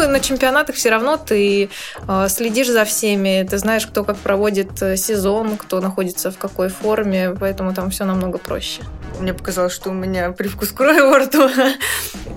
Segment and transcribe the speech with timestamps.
[0.00, 1.68] Ну, на чемпионатах все равно ты
[2.08, 6.70] э, следишь за всеми, ты знаешь, кто как проводит э, сезон, кто находится в какой
[6.70, 8.80] форме, поэтому там все намного проще.
[9.20, 11.50] Мне показалось, что у меня привкус крови во рту.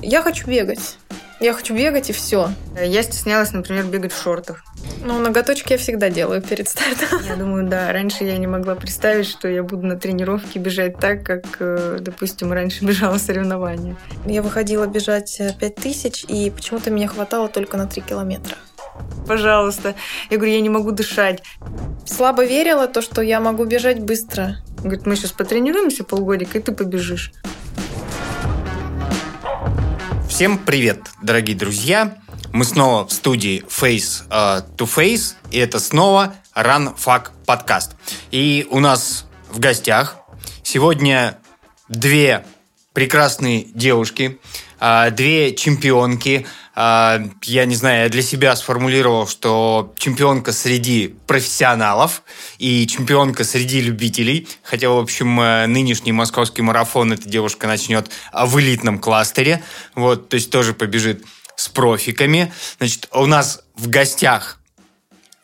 [0.02, 0.97] Я хочу бегать.
[1.44, 2.51] Я хочу бегать и все.
[2.81, 4.63] Я стеснялась, например, бегать в шортах.
[5.03, 7.19] Ну, ноготочки я всегда делаю перед стартом.
[7.27, 7.91] Я думаю, да.
[7.91, 12.53] Раньше я не могла представить, что я буду на тренировке бежать так, как, э, допустим,
[12.53, 13.97] раньше бежала соревнования.
[14.26, 18.55] Я выходила бежать 5000, и почему-то меня хватало только на 3 километра.
[19.27, 19.96] Пожалуйста.
[20.30, 21.44] Я говорю, я не могу дышать.
[22.05, 24.60] Слабо верила то, что я могу бежать быстро.
[24.77, 27.34] Говорит, мы сейчас потренируемся полгодика, и ты побежишь.
[30.34, 32.18] Всем привет, дорогие друзья!
[32.54, 37.91] Мы снова в студии Face uh, to Face, и это снова Run Fuck подкаст.
[38.32, 40.18] И у нас в гостях
[40.64, 41.38] сегодня
[41.88, 42.48] две
[42.94, 44.40] прекрасные девушки,
[44.80, 52.24] uh, две чемпионки, я не знаю, я для себя сформулировал, что чемпионка среди профессионалов
[52.57, 54.48] и чемпионка среди любителей.
[54.63, 59.63] Хотя, в общем, э, нынешний московский марафон эта девушка начнет в элитном кластере.
[59.94, 61.24] Вот, то есть тоже побежит
[61.55, 62.51] с профиками.
[62.79, 64.59] Значит, у нас в гостях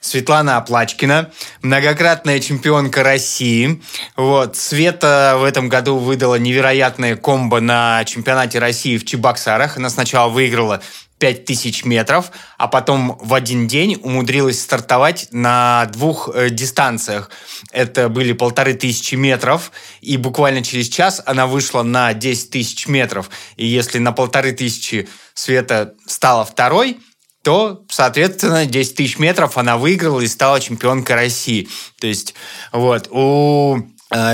[0.02, 3.82] Светлана Оплачкина, многократная чемпионка России.
[4.16, 4.56] Вот.
[4.56, 9.76] Света в этом году выдала невероятное комбо на чемпионате России в Чебоксарах.
[9.78, 10.82] Она сначала выиграла
[11.20, 17.30] 5000 метров, а потом в один день умудрилась стартовать на двух э, дистанциях.
[17.72, 23.30] Это были полторы тысячи метров, и буквально через час она вышла на 10 тысяч метров.
[23.58, 26.98] И если на полторы тысячи Света стала второй,
[27.44, 31.70] то, соответственно, 10 тысяч метров она выиграла и стала чемпионкой России.
[32.00, 32.34] То есть,
[32.72, 33.80] вот, у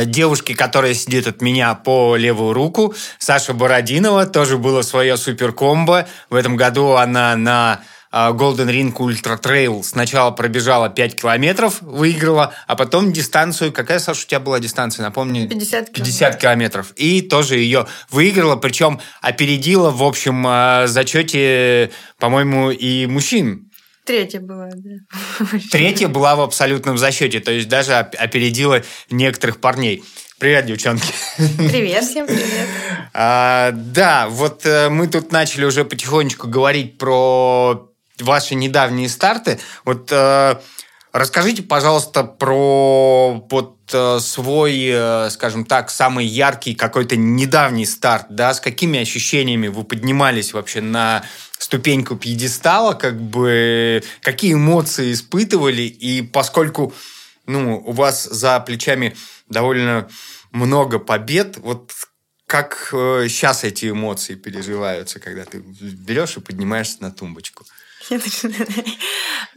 [0.06, 6.08] девушки, которая сидит от меня по левую руку, Саша Бородинова, тоже было свое супер комбо.
[6.30, 12.54] В этом году она на э, Golden Ring Ultra Trail сначала пробежала 5 километров, выиграла,
[12.68, 15.48] а потом дистанцию, какая, Саша, у тебя была дистанция, напомню?
[15.48, 15.96] 50 километров.
[15.96, 16.92] 50 километров.
[16.96, 23.72] И тоже ее выиграла, причем опередила в общем э, зачете, по-моему, и мужчин.
[24.06, 25.48] Третья была, да.
[25.72, 30.04] Третья была в абсолютном засчете, то есть даже опередила некоторых парней.
[30.38, 31.12] Привет, девчонки.
[31.38, 32.68] Привет, всем привет.
[33.14, 37.90] А, да, вот э, мы тут начали уже потихонечку говорить про
[38.20, 39.60] ваши недавние старты.
[39.86, 40.56] Вот э,
[41.16, 48.54] расскажите, пожалуйста, про вот э, свой, э, скажем так, самый яркий какой-то недавний старт, да,
[48.54, 51.24] с какими ощущениями вы поднимались вообще на
[51.58, 56.94] ступеньку пьедестала, как бы какие эмоции испытывали, и поскольку
[57.48, 59.16] ну, у вас за плечами
[59.48, 60.10] довольно
[60.52, 61.94] много побед, вот
[62.46, 67.66] как э, сейчас эти эмоции переживаются, когда ты берешь и поднимаешься на тумбочку?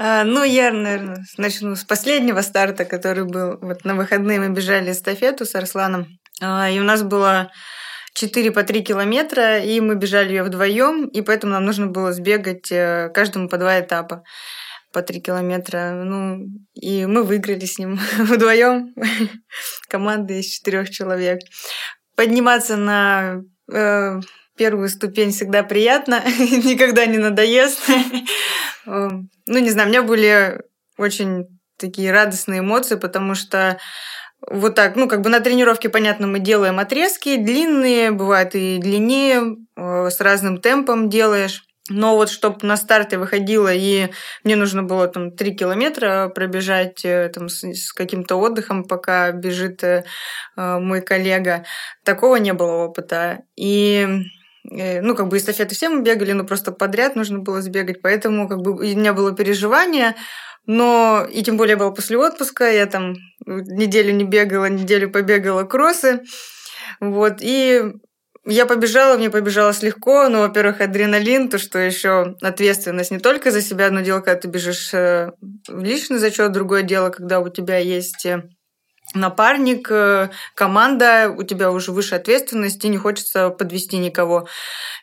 [0.00, 4.92] А, ну, я, наверное, начну с последнего старта, который был вот на выходные мы бежали
[4.92, 6.06] эстафету с Арсланом.
[6.40, 7.50] А, и у нас было
[8.14, 12.70] 4 по 3 километра, и мы бежали ее вдвоем, и поэтому нам нужно было сбегать
[12.70, 14.22] э, каждому по два этапа
[14.92, 15.92] по 3 километра.
[15.92, 18.94] Ну, и мы выиграли с ним вдвоем.
[19.88, 21.40] Команда из четырех человек.
[22.16, 23.42] Подниматься на
[23.72, 24.20] э,
[24.58, 27.88] первую ступень всегда приятно, никогда не надоест.
[28.86, 30.60] Эм, ну, не знаю, у меня были
[30.98, 31.46] очень
[31.78, 33.78] такие радостные эмоции, потому что
[34.50, 39.56] вот так, ну, как бы на тренировке, понятно, мы делаем отрезки длинные, бывает и длиннее,
[39.76, 41.64] э, с разным темпом делаешь.
[41.90, 44.08] Но вот чтобы на старте выходила, и
[44.44, 49.82] мне нужно было там 3 километра пробежать э, там, с, с каким-то отдыхом, пока бежит
[49.82, 50.04] э,
[50.56, 51.64] мой коллега,
[52.04, 53.40] такого не было опыта.
[53.56, 54.06] И
[54.70, 58.58] ну, как бы эстафеты все мы бегали, но просто подряд нужно было сбегать, поэтому как
[58.58, 60.14] бы у меня было переживание,
[60.66, 63.14] но и тем более было после отпуска, я там
[63.46, 66.20] неделю не бегала, неделю побегала кроссы.
[67.00, 67.92] Вот, и
[68.44, 73.60] я побежала, мне побежалось легко, но, во-первых, адреналин, то, что еще ответственность не только за
[73.60, 75.32] себя, одно дело, когда ты бежишь э,
[75.68, 78.42] в личный зачет, другое дело, когда у тебя есть э,
[79.14, 84.48] напарник, э, команда, у тебя уже выше ответственности, не хочется подвести никого.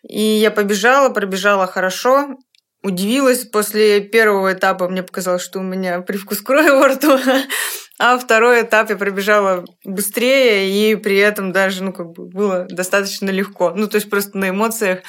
[0.07, 2.37] И я побежала, пробежала хорошо,
[2.83, 7.17] удивилась после первого этапа, мне показалось, что у меня привкус крови во рту,
[7.99, 13.29] а второй этап я пробежала быстрее, и при этом даже, ну, как бы было достаточно
[13.29, 13.71] легко.
[13.75, 14.99] Ну, то есть просто на эмоциях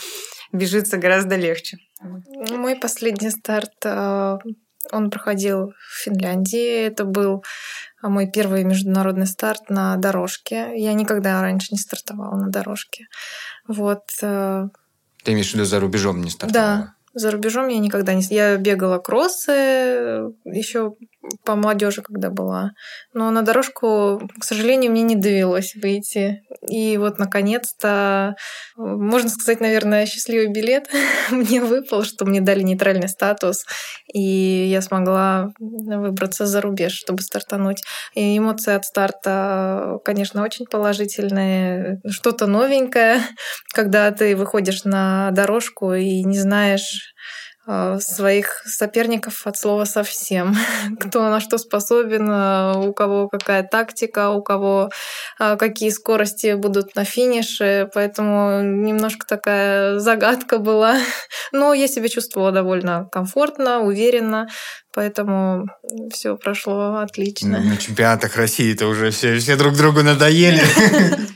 [0.52, 1.78] бежится гораздо легче.
[2.00, 4.38] Мой последний старт, э,
[4.92, 6.86] он проходил в Финляндии.
[6.86, 7.44] Это был
[8.02, 10.72] мой первый международный старт на дорожке.
[10.76, 13.06] Я никогда раньше не стартовала на дорожке.
[13.66, 14.02] Вот.
[14.22, 14.68] Э,
[15.24, 16.76] Ты имеешь в виду за рубежом не стартовала?
[16.76, 18.22] Да, За рубежом я никогда не...
[18.30, 19.50] Я бегала кроссы
[20.44, 20.94] еще
[21.44, 22.72] по молодежи, когда была.
[23.12, 26.42] Но на дорожку, к сожалению, мне не довелось выйти.
[26.68, 28.36] И вот, наконец-то,
[28.76, 30.88] можно сказать, наверное, счастливый билет
[31.30, 33.64] мне выпал, что мне дали нейтральный статус,
[34.12, 37.82] и я смогла выбраться за рубеж, чтобы стартануть.
[38.14, 42.00] И эмоции от старта, конечно, очень положительные.
[42.08, 43.20] Что-то новенькое,
[43.74, 47.14] когда ты выходишь на дорожку и не знаешь,
[48.00, 50.54] своих соперников от слова совсем.
[51.00, 54.90] Кто на что способен, а, у кого какая тактика, у кого
[55.38, 57.90] а, какие скорости будут на финише.
[57.94, 60.96] Поэтому немножко такая загадка была.
[61.52, 64.48] Но я себя чувствовала довольно комфортно, уверенно.
[64.96, 65.66] Поэтому
[66.10, 67.60] все прошло отлично.
[67.60, 70.62] На чемпионатах России это уже все, все друг другу надоели.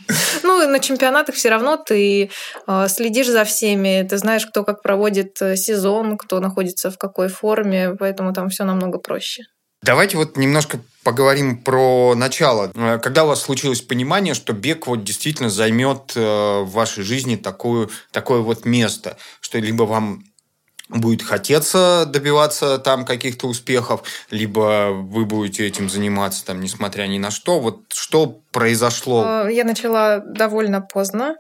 [0.43, 2.31] Ну, на чемпионатах все равно ты
[2.67, 7.29] э, следишь за всеми, ты знаешь, кто как проводит э, сезон, кто находится в какой
[7.29, 9.43] форме, поэтому там все намного проще.
[9.83, 12.71] Давайте вот немножко поговорим про начало.
[12.75, 17.91] Э, когда у вас случилось понимание, что бег вот действительно займет в вашей жизни такую,
[18.11, 20.25] такое вот место, что либо вам
[20.91, 27.31] будет хотеться добиваться там каких-то успехов, либо вы будете этим заниматься там, несмотря ни на
[27.31, 27.61] что.
[27.61, 29.25] Вот что произошло?
[29.25, 31.37] А, я начала довольно поздно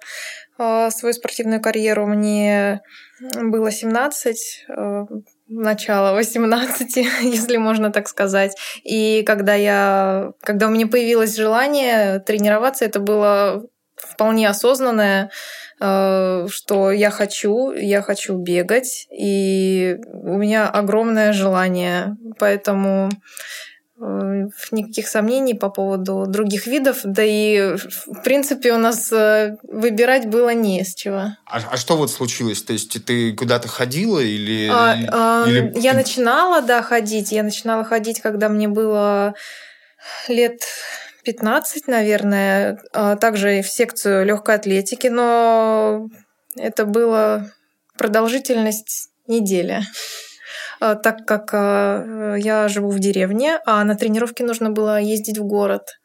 [0.58, 2.06] а, свою спортивную карьеру.
[2.06, 2.80] Мне
[3.20, 5.06] было 17, а,
[5.48, 8.56] начало 18, если можно так сказать.
[8.84, 13.66] И когда, я, когда у меня появилось желание тренироваться, это было
[13.96, 15.30] вполне осознанное
[15.80, 23.08] что я хочу, я хочу бегать, и у меня огромное желание, поэтому
[23.98, 30.26] э, никаких сомнений по поводу других видов, да и в принципе у нас э, выбирать
[30.26, 31.34] было не с чего.
[31.46, 32.62] А, а что вот случилось?
[32.62, 35.72] То есть ты куда-то ходила или, а, а, или...
[35.76, 37.32] Я начинала, да, ходить.
[37.32, 39.34] Я начинала ходить, когда мне было
[40.28, 40.60] лет
[41.24, 46.08] 15, наверное, а также в секцию легкой атлетики, но
[46.56, 47.50] это было
[47.96, 49.82] продолжительность недели
[50.80, 55.44] а, так как а, я живу в деревне, а на тренировки нужно было ездить в
[55.44, 56.00] город.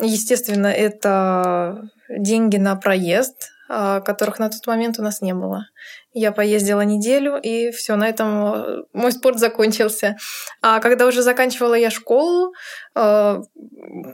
[0.00, 5.66] Естественно, это деньги на проезд, которых на тот момент у нас не было.
[6.12, 10.16] Я поездила неделю, и все, на этом э, мой спорт закончился.
[10.62, 12.52] А когда уже заканчивала я школу,
[12.94, 13.38] э,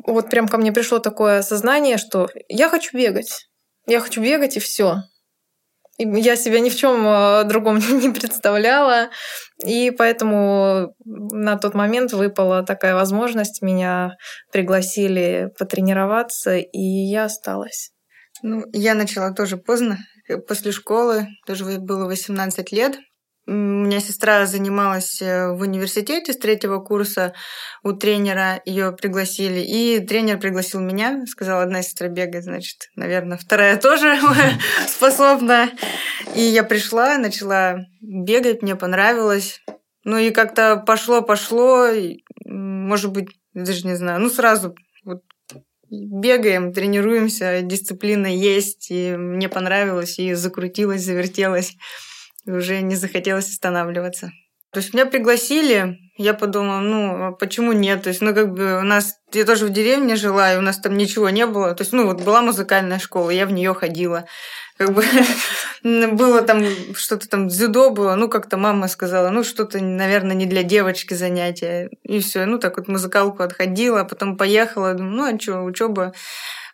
[0.06, 3.48] вот прям ко мне пришло такое сознание, что я хочу бегать.
[3.86, 5.02] Я хочу бегать, и все.
[5.98, 9.10] Я себя ни в чем э, другом не представляла.
[9.66, 13.60] И поэтому на тот момент выпала такая возможность.
[13.60, 14.12] Меня
[14.52, 17.90] пригласили потренироваться, и я осталась.
[18.42, 19.98] Ну, я начала тоже поздно.
[20.28, 22.98] Э, после школы, тоже было 18 лет.
[23.46, 27.32] У меня сестра занималась э, в университете с третьего курса
[27.82, 33.76] у тренера, ее пригласили, и тренер пригласил меня, сказал, одна сестра бегает, значит, наверное, вторая
[33.76, 34.18] тоже
[34.86, 35.70] способна.
[36.36, 39.60] И я пришла, начала бегать, мне понравилось.
[40.04, 41.88] Ну и как-то пошло-пошло,
[42.44, 44.74] может быть, даже не знаю, ну сразу
[45.90, 51.76] бегаем, тренируемся, дисциплина есть, и мне понравилось, и закрутилось, завертелось,
[52.46, 54.32] и уже не захотелось останавливаться.
[54.72, 58.02] То есть меня пригласили, я подумала, ну, а почему нет?
[58.02, 60.78] То есть, ну, как бы у нас, я тоже в деревне жила, и у нас
[60.78, 61.74] там ничего не было.
[61.74, 64.26] То есть, ну, вот была музыкальная школа, я в нее ходила
[64.80, 65.04] как бы
[66.16, 70.62] было там что-то там дзюдо было, ну как-то мама сказала, ну что-то, наверное, не для
[70.62, 75.38] девочки занятия, и все, ну так вот музыкалку отходила, а потом поехала, думаю, ну а
[75.38, 76.14] что, учеба,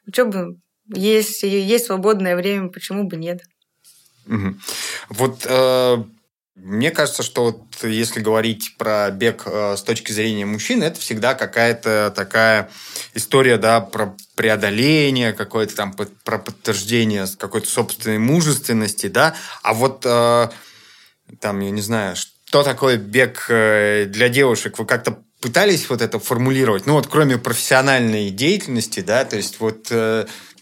[0.07, 0.55] учеба
[0.95, 3.41] есть, есть свободное время, почему бы нет?
[5.09, 5.97] Вот э,
[6.57, 11.35] мне кажется, что вот если говорить про бег э, с точки зрения мужчин, это всегда
[11.35, 12.71] какая-то такая
[13.15, 19.35] история, да, про преодоление, какое-то там про подтверждение какой-то собственной мужественности, да.
[19.63, 20.49] А вот э,
[21.41, 24.79] там, я не знаю, что такое бег э, для девушек?
[24.79, 26.87] Вы как-то пытались вот это формулировать?
[26.87, 29.93] Ну вот кроме профессиональной деятельности, да, то есть вот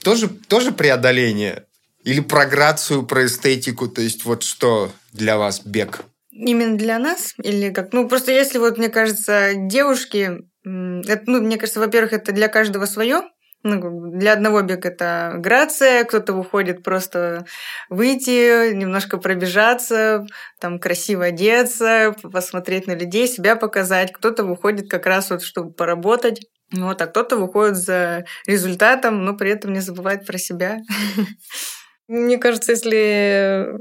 [0.02, 1.66] тоже, тоже преодоление
[2.02, 6.02] или про грацию, про эстетику, то есть вот что для вас бег?
[6.30, 7.34] Именно для нас?
[7.42, 7.92] Или как?
[7.92, 12.86] Ну, просто если вот, мне кажется, девушки, это, ну, мне кажется, во-первых, это для каждого
[12.86, 13.22] свое.
[13.62, 17.46] Ну, для одного бег это грация, кто-то выходит просто
[17.88, 20.26] выйти, немножко пробежаться,
[20.60, 24.12] там красиво одеться, посмотреть на людей, себя показать.
[24.12, 26.42] Кто-то выходит как раз вот, чтобы поработать.
[26.72, 30.78] Вот, а кто-то выходит за результатом, но при этом не забывает про себя.
[32.08, 33.78] Мне кажется, если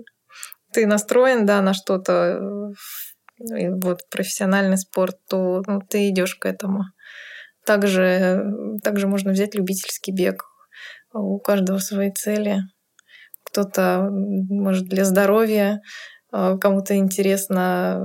[0.73, 2.73] ты настроен, да, на что-то, ну,
[3.81, 6.83] вот профессиональный спорт, то ну, ты идешь к этому.
[7.65, 8.43] Также,
[8.83, 10.43] также можно взять любительский бег.
[11.13, 12.61] У каждого свои цели.
[13.45, 15.79] Кто-то, может, для здоровья,
[16.31, 18.01] а кому-то интересно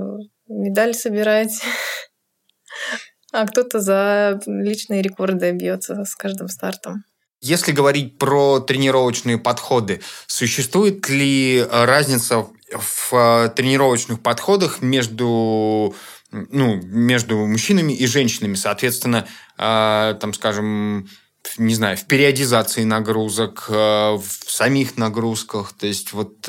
[0.47, 1.61] медаль собирать,
[3.33, 7.03] а кто-то за личные рекорды бьется с каждым стартом.
[7.41, 15.95] Если говорить про тренировочные подходы, существует ли разница в э, тренировочных подходах между
[16.31, 19.25] ну, между мужчинами и женщинами, соответственно,
[19.57, 21.09] э, там, скажем,
[21.57, 26.47] не знаю, в периодизации нагрузок, э, в самих нагрузках, то есть вот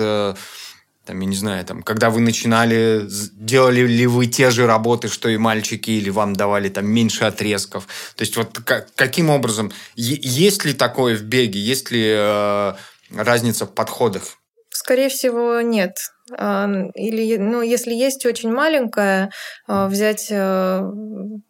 [1.11, 5.29] там, я не знаю, там, когда вы начинали, делали ли вы те же работы, что
[5.29, 7.89] и мальчики, или вам давали там меньше отрезков?
[8.15, 12.75] То есть вот как, каким образом, есть ли такое в беге, есть ли э,
[13.13, 14.40] разница в подходах?
[14.81, 15.99] Скорее всего, нет.
[16.31, 19.31] Или, ну, если есть очень маленькая,
[19.69, 20.91] а, взять, э,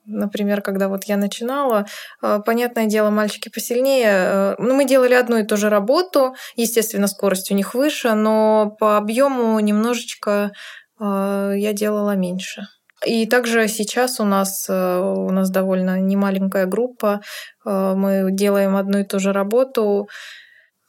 [0.04, 1.86] например, когда вот я начинала,
[2.20, 4.08] а, понятное дело, мальчики посильнее.
[4.08, 8.74] Э, ну, мы делали одну и ту же работу, естественно, скорость у них выше, но
[8.80, 10.50] по объему немножечко
[10.98, 12.66] а, я делала меньше.
[13.06, 17.20] И также сейчас у нас, э, у нас довольно немаленькая группа,
[17.64, 20.08] мы делаем одну и ту же работу,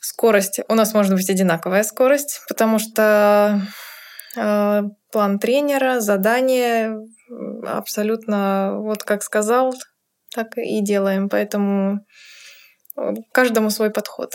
[0.03, 0.61] Скорость.
[0.67, 3.61] У нас может быть одинаковая скорость, потому что
[4.35, 4.81] э,
[5.11, 6.97] план тренера, задание
[7.67, 9.75] абсолютно вот как сказал,
[10.33, 11.29] так и делаем.
[11.29, 11.99] Поэтому
[12.97, 14.33] э, каждому свой подход.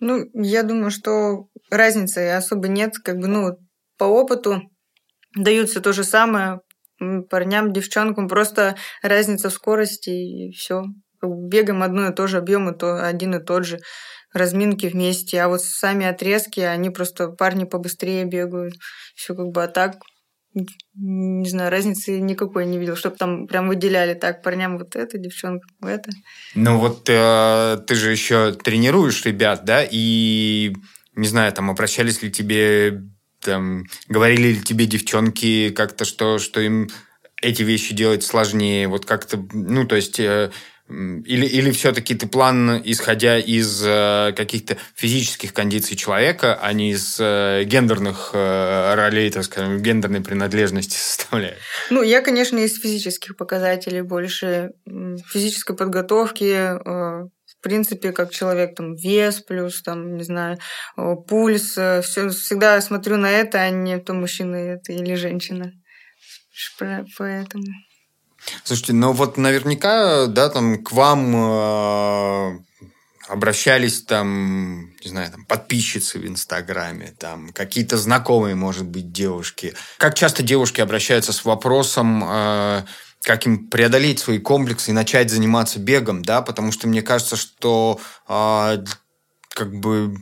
[0.00, 2.94] Ну, я думаю, что разницы особо нет.
[2.98, 3.56] Как бы, ну,
[3.98, 4.60] по опыту
[5.36, 6.62] даются то же самое
[7.30, 8.26] парням, девчонкам.
[8.26, 10.82] Просто разница в скорости и все.
[11.22, 13.78] Бегаем одно и то же объем, то один и тот же
[14.36, 18.74] разминки вместе, а вот сами отрезки, они просто парни побыстрее бегают.
[19.14, 19.96] Все как бы, а так
[20.94, 25.68] не знаю, разницы никакой не видел, чтобы там прям выделяли так парням вот это, девчонкам
[25.82, 26.10] это.
[26.54, 30.74] Ну вот э, ты же еще тренируешь ребят, да, и
[31.14, 33.02] не знаю, там обращались ли тебе,
[33.40, 36.88] там, говорили ли тебе девчонки как-то, что, что им
[37.42, 40.20] эти вещи делать сложнее, вот как-то, ну, то есть...
[40.20, 40.50] Э,
[40.88, 47.18] или, или все-таки ты план, исходя из э, каких-то физических кондиций человека, а не из
[47.18, 51.58] э, гендерных э, ролей, так скажем, гендерной принадлежности составляешь?
[51.90, 54.70] Ну, я, конечно, из физических показателей больше.
[55.32, 60.58] Физической подготовки, э, в принципе, как человек, там, вес плюс, там, не знаю,
[60.96, 61.76] э, пульс.
[61.76, 65.72] Э, все, всегда смотрю на это, а не то мужчина это или женщина.
[66.78, 67.64] Поэтому...
[68.64, 72.58] Слушайте, ну вот наверняка, да, там к вам э,
[73.28, 79.74] обращались там, не знаю, там подписчицы в Инстаграме, там какие-то знакомые, может быть, девушки.
[79.98, 82.84] Как часто девушки обращаются с вопросом, э,
[83.22, 88.00] как им преодолеть свои комплексы и начать заниматься бегом, да, потому что мне кажется, что
[88.28, 88.84] э,
[89.48, 90.16] как бы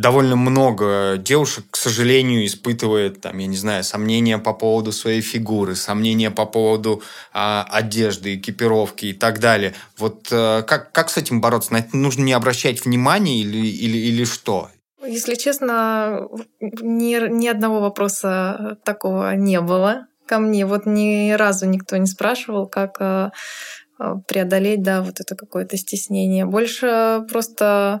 [0.00, 5.76] довольно много девушек, к сожалению, испытывает, там, я не знаю, сомнения по поводу своей фигуры,
[5.76, 9.74] сомнения по поводу а, одежды, экипировки и так далее.
[9.96, 11.72] Вот а, как, как с этим бороться?
[11.72, 14.68] На это нужно не обращать внимания или, или, или что?
[15.06, 16.28] Если честно,
[16.60, 20.66] ни, ни одного вопроса такого не было ко мне.
[20.66, 23.30] Вот ни разу никто не спрашивал, как а,
[24.26, 26.46] преодолеть, да, вот это какое-то стеснение.
[26.46, 28.00] Больше просто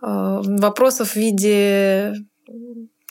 [0.00, 2.14] вопросов в виде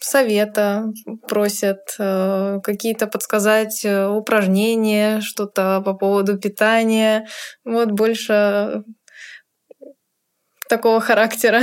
[0.01, 0.91] совета
[1.27, 7.27] просят, э, какие-то подсказать э, упражнения, что-то по поводу питания.
[7.63, 8.83] Вот больше
[10.67, 11.61] такого характера.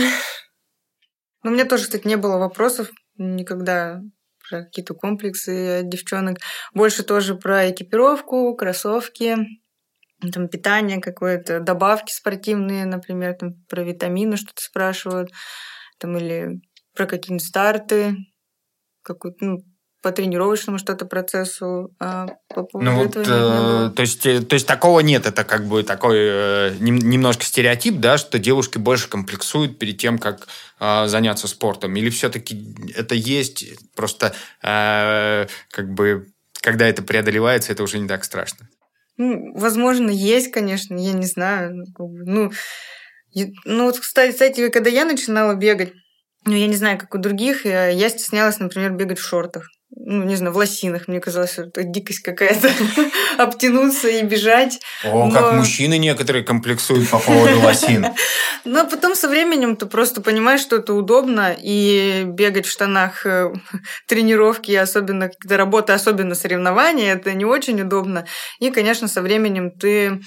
[1.42, 4.02] Ну, у меня тоже, кстати, не было вопросов никогда
[4.48, 6.38] про какие-то комплексы девчонок.
[6.74, 9.36] Больше тоже про экипировку, кроссовки,
[10.32, 15.30] там питание какое-то, добавки спортивные, например, там про витамины что-то спрашивают,
[15.98, 16.60] там или
[16.94, 18.16] про какие-нибудь старты,
[19.02, 19.58] какую-то, ну,
[20.02, 24.54] по тренировочному что-то процессу, а по поводу ну, этого вот, э, то есть, э, то
[24.54, 29.78] есть такого нет, это как бы такой э, немножко стереотип, да, что девушки больше комплексуют
[29.78, 30.46] перед тем, как
[30.78, 33.64] э, заняться спортом, или все-таки это есть,
[33.96, 34.32] просто
[34.62, 36.28] э, как бы
[36.60, 38.68] когда это преодолевается, это уже не так страшно.
[39.18, 41.84] Ну, возможно, есть, конечно, я не знаю.
[41.98, 42.50] Ну,
[43.64, 45.92] ну вот, кстати, кстати, когда я начинала бегать,
[46.44, 49.68] ну, я не знаю, как у других, я стеснялась, например, бегать в шортах.
[49.90, 51.08] Ну, не знаю, в лосинах.
[51.08, 52.70] Мне казалось, что это дикость какая-то.
[53.38, 54.80] Обтянуться и бежать.
[55.04, 58.06] О, как мужчины некоторые комплексуют по поводу лосин.
[58.64, 63.52] Но потом со временем ты просто понимаешь, что это удобно, и бегать в штанах э,
[64.08, 68.26] тренировки, особенно когда работа, особенно соревнования, это не очень удобно.
[68.58, 70.20] И, конечно, со временем ты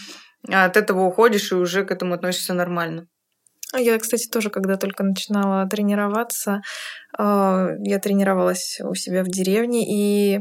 [0.48, 3.08] от этого уходишь и уже к этому относишься нормально.
[3.72, 6.62] А я, кстати, тоже, когда только начинала тренироваться,
[7.18, 10.40] а, я тренировалась у себя в деревне, и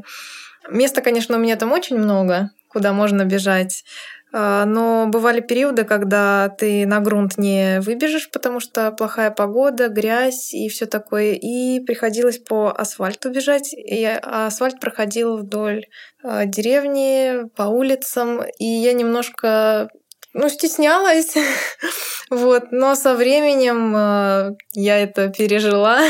[0.70, 3.85] места, конечно, у меня там очень много, куда можно бежать.
[4.32, 10.54] А, но бывали периоды, когда ты на грунт не выбежишь, потому что плохая погода, грязь
[10.54, 11.32] и все такое.
[11.32, 13.73] И приходилось по асфальту бежать.
[13.73, 15.87] И асфальт проходил вдоль
[16.23, 18.42] деревни, по улицам.
[18.58, 19.88] И я немножко
[20.35, 21.35] ну, стеснялась.
[22.30, 22.70] вот.
[22.70, 26.00] Но со временем э, я это пережила,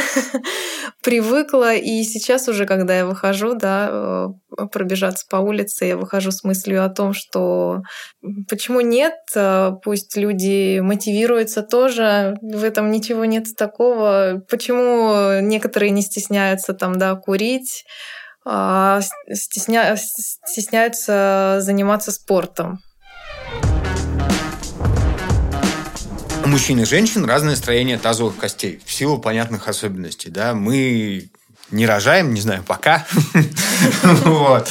[1.03, 1.75] привыкла.
[1.75, 6.85] И сейчас уже, когда я выхожу, да, э, пробежаться по улице, я выхожу с мыслью
[6.85, 7.83] о том, что
[8.49, 14.43] почему нет, э, пусть люди мотивируются тоже, в этом ничего нет такого.
[14.51, 17.85] Почему некоторые не стесняются там, да, курить,
[18.45, 19.01] а
[19.33, 19.95] стесня...
[19.97, 22.81] стесняются заниматься спортом.
[26.49, 30.31] У мужчин и женщин разное строение тазовых костей в силу понятных особенностей.
[30.31, 30.55] Да?
[30.55, 31.29] Мы
[31.71, 33.07] не рожаем, не знаю, пока.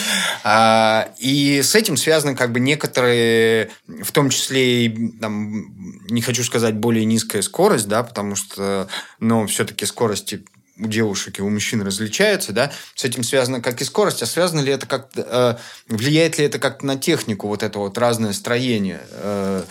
[0.44, 4.90] а, и с этим связаны как бы некоторые, в том числе,
[5.22, 5.68] там,
[6.10, 8.88] не хочу сказать, более низкая скорость, да, потому что,
[9.20, 10.44] но все-таки скорости
[10.80, 14.62] у девушек и у мужчин различаются, да, с этим связано как и скорость, а связано
[14.62, 15.58] ли это как э,
[15.88, 19.64] влияет ли это как-то на технику, вот это вот разное строение э,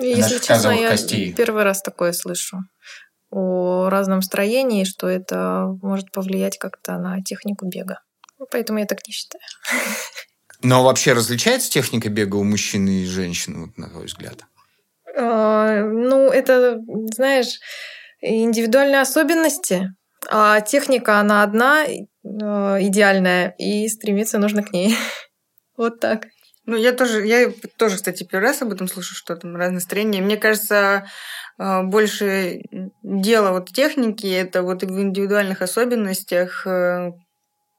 [0.00, 1.32] если честно, я костей.
[1.32, 2.58] первый раз такое слышу
[3.30, 8.00] о разном строении, что это может повлиять как-то на технику бега.
[8.50, 9.42] Поэтому я так не считаю.
[10.62, 14.44] Но вообще различается техника бега у мужчин и женщин, вот, на твой взгляд?
[15.16, 16.78] А, ну, это,
[17.12, 17.58] знаешь,
[18.20, 19.94] индивидуальные особенности.
[20.30, 24.96] А техника, она одна, а, идеальная, и стремиться нужно к ней.
[25.74, 26.26] Вот так.
[26.66, 30.22] Ну, я тоже, я тоже, кстати, первый раз об этом слышу, что там разное настроение.
[30.22, 31.06] Мне кажется,
[31.58, 32.62] а, больше
[33.02, 36.66] дело вот техники, это вот в индивидуальных особенностях.
[36.66, 37.12] Э,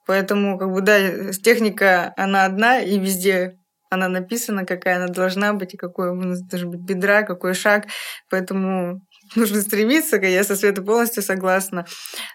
[0.06, 3.58] поэтому, как бы, да, техника, она одна, и везде
[3.90, 7.86] она написана, какая она должна быть, и какой у нас должен быть бедра, какой шаг.
[8.30, 9.00] Поэтому
[9.36, 11.86] нужно стремиться, я со Светой полностью согласна.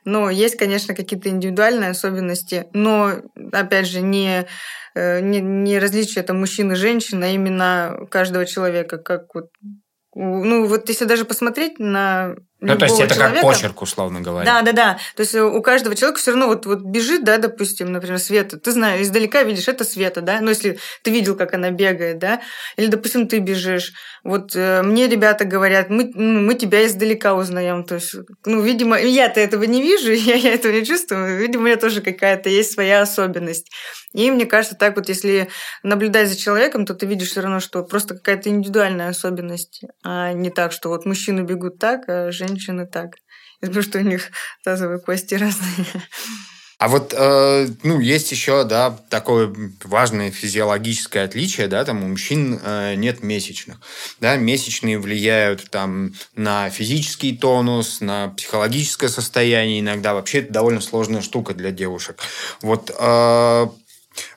[0.06, 4.48] Но есть, конечно, какие-то индивидуальные особенности, но, опять же, не,
[4.96, 9.50] э, не, не различие там мужчин и женщин, а именно каждого человека, как вот
[10.16, 14.46] ну, вот если даже посмотреть на ну, то есть это человека, как почерк, условно говоря.
[14.46, 15.00] Да, да, да.
[15.16, 18.58] То есть у каждого человека все равно вот, вот бежит, да, допустим, например, Света.
[18.58, 20.42] Ты знаешь, издалека видишь, это Света, да.
[20.42, 22.42] Ну, если ты видел, как она бегает, да.
[22.76, 23.94] Или, допустим, ты бежишь.
[24.26, 27.86] Вот э, мне ребята говорят, мы, ну, мы тебя издалека узнаем.
[27.86, 28.14] То есть,
[28.46, 31.40] ну, видимо, я-то этого не вижу, я, я этого не чувствую.
[31.40, 33.72] Видимо, у меня тоже какая-то есть своя особенность.
[34.12, 35.48] И мне кажется, так вот, если
[35.84, 40.50] наблюдать за человеком, то ты видишь все равно, что просто какая-то индивидуальная особенность, а не
[40.50, 43.16] так, что вот мужчины бегут так, а женщины женщины так.
[43.62, 44.32] Потому что у них
[44.64, 45.86] тазовые кости разные.
[46.80, 52.58] А вот, э, ну, есть еще, да, такое важное физиологическое отличие, да, там у мужчин
[52.64, 53.82] э, нет месячных,
[54.22, 61.22] да, месячные влияют там на физический тонус, на психологическое состояние, иногда вообще это довольно сложная
[61.22, 62.22] штука для девушек.
[62.62, 63.68] Вот э,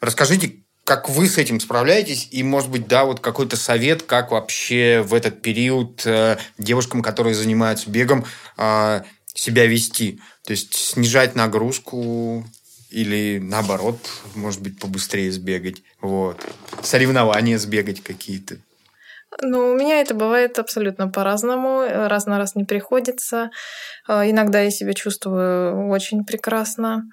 [0.01, 0.62] расскажите,
[0.97, 2.29] как вы с этим справляетесь?
[2.33, 7.35] И, может быть, да, вот какой-то совет, как вообще в этот период э, девушкам, которые
[7.35, 8.27] занимаются бегом,
[8.59, 9.01] э,
[9.33, 10.21] себя вести?
[10.45, 12.45] То есть снижать нагрузку
[12.91, 13.97] или наоборот,
[14.35, 15.83] может быть, побыстрее сбегать.
[16.03, 16.39] Вот.
[16.83, 18.57] Соревнования сбегать какие-то.
[19.41, 21.87] Ну, у меня это бывает абсолютно по-разному.
[21.89, 23.51] Раз на раз не приходится.
[24.07, 27.05] Э, иногда я себя чувствую очень прекрасно.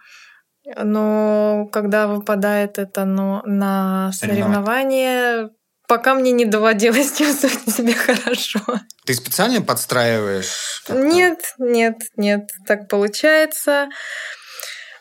[0.77, 5.49] Но когда выпадает это ну, на соревнования,
[5.87, 8.61] пока мне не доводилось чувствовать себя хорошо.
[9.05, 10.83] Ты специально подстраиваешь?
[10.89, 13.89] Нет, нет, нет, так получается.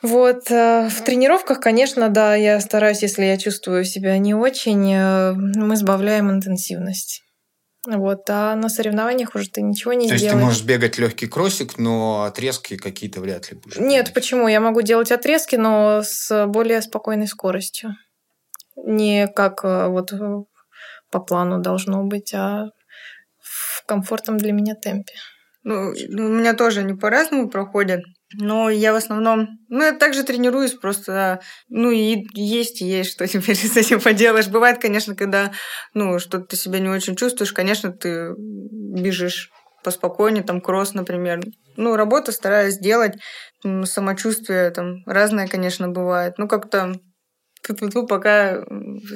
[0.00, 0.50] Вот.
[0.50, 5.76] Э, в тренировках, конечно, да, я стараюсь, если я чувствую себя не очень, э, мы
[5.76, 7.22] сбавляем интенсивность.
[7.86, 10.20] Вот, а на соревнованиях уже ты ничего не То сделаешь.
[10.20, 13.76] То есть ты можешь бегать легкий кроссик, но отрезки какие-то вряд ли будешь.
[13.76, 14.14] Нет, бегать.
[14.14, 14.48] почему?
[14.48, 17.94] Я могу делать отрезки, но с более спокойной скоростью.
[18.76, 20.44] Не как э, вот э,
[21.10, 22.70] по плану должно быть, а
[23.40, 25.14] в комфортном для меня темпе.
[25.62, 28.00] Ну у меня тоже они по-разному проходят.
[28.34, 33.26] Но я в основном, ну, я также тренируюсь, просто, ну, и есть, и есть, что
[33.28, 34.48] теперь с этим поделаешь.
[34.48, 35.52] Бывает, конечно, когда,
[35.94, 39.50] ну, что-то ты себя не очень чувствуешь, конечно, ты бежишь
[39.82, 41.40] поспокойнее, там, кросс, например.
[41.76, 43.14] Ну, работу стараюсь сделать,
[43.84, 46.34] самочувствие там разное, конечно, бывает.
[46.36, 46.94] Ну, как-то
[48.08, 48.64] пока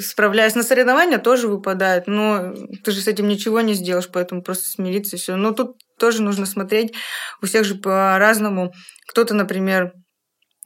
[0.01, 0.55] справляюсь.
[0.55, 5.16] На соревнования тоже выпадают, но ты же с этим ничего не сделаешь, поэтому просто смириться
[5.16, 5.37] и все.
[5.37, 6.95] Но тут тоже нужно смотреть.
[7.43, 8.73] У всех же по-разному.
[9.07, 9.93] Кто-то, например,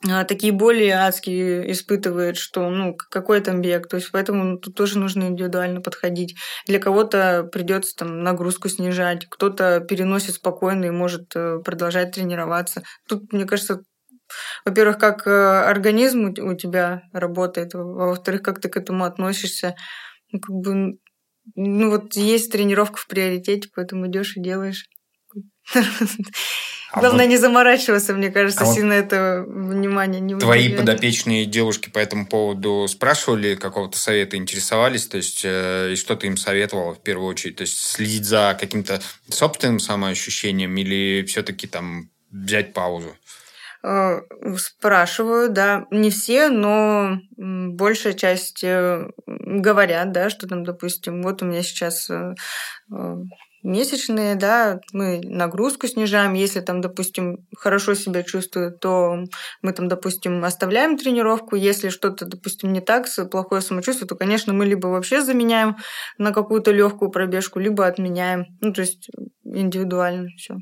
[0.09, 3.89] а, такие боли адские испытывает, что, ну, какой там бег.
[3.89, 6.37] То есть поэтому тут тоже нужно индивидуально подходить.
[6.67, 12.83] Для кого-то придется там нагрузку снижать, кто-то переносит спокойно и может э, продолжать тренироваться.
[13.09, 13.81] Тут, мне кажется,
[14.65, 19.77] во-первых, как э, организм у тебя работает, во-вторых, как ты к этому относишься.
[20.31, 20.99] Ну, как бы,
[21.55, 24.87] ну вот есть тренировка в приоритете, поэтому идешь и делаешь.
[26.93, 27.31] А Главное вот...
[27.31, 32.27] не заморачиваться, мне кажется, а сильно вот это внимание не Твои подопечные девушки по этому
[32.27, 37.29] поводу спрашивали какого-то совета, интересовались, то есть э, и что ты им советовала в первую
[37.29, 37.57] очередь?
[37.57, 43.17] То есть следить за каким-то собственным самоощущением или все-таки там взять паузу?
[43.83, 44.21] Э,
[44.57, 51.47] спрашиваю, да, не все, но большая часть э, говорят, да, что там, допустим, вот у
[51.47, 52.11] меня сейчас
[53.63, 56.35] месячные, да, мы нагрузку снижаем.
[56.35, 59.25] Если там, допустим, хорошо себя чувствует, то
[59.63, 61.57] мы там, допустим, оставляем тренировку.
[61.57, 65.77] Если что-то, допустим, не так, плохое самочувствие, то, конечно, мы либо вообще заменяем
[66.19, 68.47] на какую-то легкую пробежку, либо отменяем.
[68.61, 69.11] Ну, то есть
[69.45, 70.57] индивидуально все.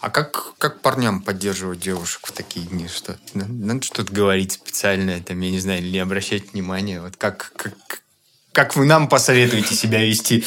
[0.00, 2.88] А как, как парням поддерживать девушек в такие дни?
[2.88, 7.00] Что, надо что-то говорить специальное, там, я не знаю, или обращать внимания?
[7.00, 7.74] Вот как, как,
[8.52, 10.44] как вы нам посоветуете себя вести?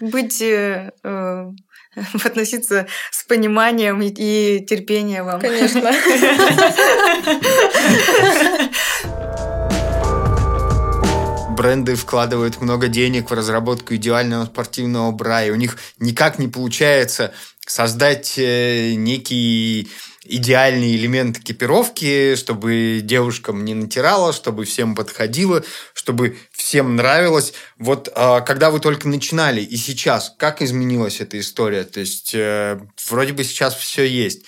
[0.00, 1.50] Быть э, э
[2.24, 5.40] относиться с пониманием и терпением вам.
[5.40, 5.92] Конечно.
[11.56, 17.32] Бренды вкладывают много денег в разработку идеального спортивного бра, и у них никак не получается
[17.64, 19.88] создать э, некий
[20.24, 27.52] идеальный элемент экипировки, чтобы девушкам не натирало, чтобы всем подходило, чтобы всем нравилось.
[27.78, 31.84] Вот а, когда вы только начинали и сейчас, как изменилась эта история?
[31.84, 34.44] То есть э, вроде бы сейчас все есть.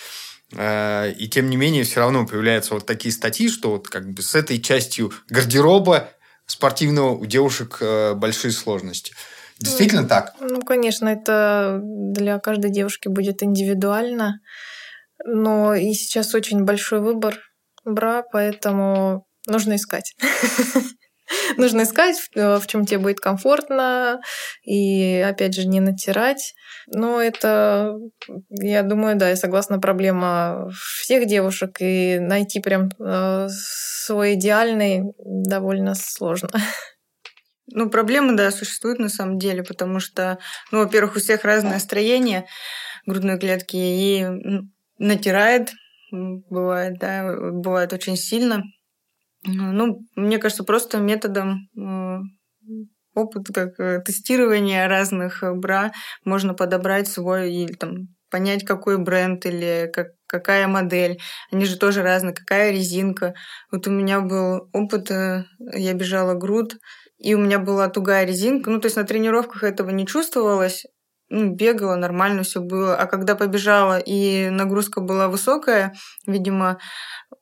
[0.53, 4.23] Э, и тем не менее, все равно появляются вот такие статьи, что вот как бы
[4.23, 6.11] с этой частью гардероба
[6.47, 9.12] спортивного у девушек э, большие сложности.
[9.59, 10.35] Действительно ну, так?
[10.41, 14.41] Ну, конечно, это для каждой девушки будет индивидуально.
[15.27, 17.39] Но и сейчас очень большой выбор
[17.85, 20.15] бра, поэтому нужно искать.
[21.57, 24.21] Нужно искать, в чем тебе будет комфортно,
[24.62, 26.55] и опять же не натирать.
[26.87, 27.95] Но это,
[28.51, 35.95] я думаю, да, я согласна, проблема всех девушек, и найти прям э, свой идеальный довольно
[35.95, 36.51] сложно.
[37.69, 40.39] Ну, проблемы, да, существуют на самом деле, потому что,
[40.71, 42.47] ну, во-первых, у всех разное строение
[43.07, 44.25] грудной клетки, и
[44.98, 45.72] натирает,
[46.11, 48.62] бывает, да, бывает очень сильно.
[49.44, 52.18] Ну, мне кажется, просто методом э,
[53.14, 55.92] опыта, как э, тестирования разных э, бра
[56.24, 61.20] можно подобрать свой или там понять, какой бренд или как, какая модель.
[61.52, 63.35] Они же тоже разные, какая резинка.
[63.70, 66.76] Вот у меня был опыт, я бежала груд,
[67.18, 68.70] и у меня была тугая резинка.
[68.70, 70.85] Ну, то есть на тренировках этого не чувствовалось,
[71.29, 72.97] ну, бегала, нормально все было.
[72.97, 75.95] А когда побежала и нагрузка была высокая,
[76.27, 76.79] видимо,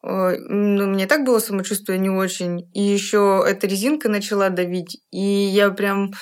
[0.03, 2.71] ну, мне так было самочувствие не очень.
[2.73, 4.99] И еще эта резинка начала давить.
[5.11, 6.13] И я прям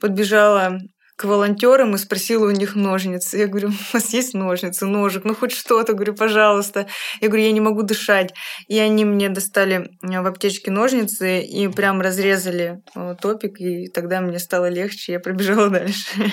[0.00, 0.78] подбежала
[1.20, 3.36] к волонтерам и спросила у них ножницы.
[3.36, 6.86] Я говорю, у вас есть ножницы, ножик, ну хоть что-то, говорю, пожалуйста.
[7.20, 8.32] Я говорю, я не могу дышать.
[8.68, 12.80] И они мне достали в аптечке ножницы и прям разрезали
[13.20, 16.32] топик, и тогда мне стало легче, я пробежала дальше.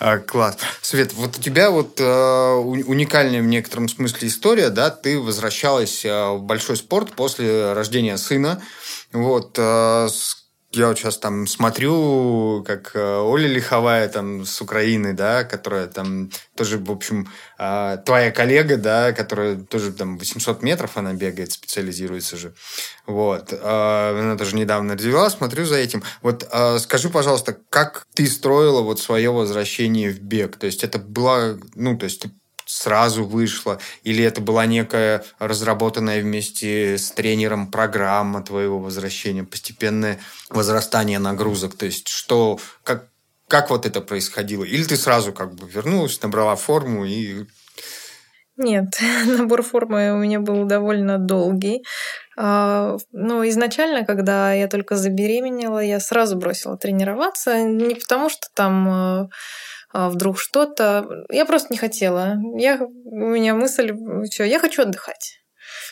[0.00, 0.56] А, класс.
[0.80, 6.30] Свет, вот у тебя вот э, уникальная в некотором смысле история, да, ты возвращалась э,
[6.30, 8.62] в большой спорт после рождения сына,
[9.12, 10.37] вот, с
[10.78, 16.30] я вот сейчас там смотрю, как э, Оля Лиховая там с Украины, да, которая там
[16.56, 22.36] тоже, в общем, а, твоя коллега, да, которая тоже там 800 метров она бегает, специализируется
[22.36, 22.54] же.
[23.06, 23.52] Вот.
[23.52, 26.02] А, она тоже недавно развивалась, смотрю за этим.
[26.22, 26.48] Вот
[26.80, 30.56] скажи, пожалуйста, как ты строила вот свое возвращение в бег?
[30.56, 32.30] То есть это была, ну, то есть ты
[32.68, 33.78] сразу вышла?
[34.02, 41.76] Или это была некая разработанная вместе с тренером программа твоего возвращения, постепенное возрастание нагрузок?
[41.76, 43.08] То есть что, как,
[43.48, 44.64] как вот это происходило?
[44.64, 47.46] Или ты сразу как бы вернулась, набрала форму и
[48.56, 48.88] Нет,
[49.26, 51.82] набор формы у меня был довольно долгий.
[52.36, 57.62] А, ну, изначально, когда я только забеременела, я сразу бросила тренироваться.
[57.62, 59.28] Не потому, что там а,
[59.92, 61.24] вдруг что-то.
[61.30, 62.36] Я просто не хотела.
[62.56, 63.92] Я, у меня мысль,
[64.30, 65.38] что я хочу отдыхать.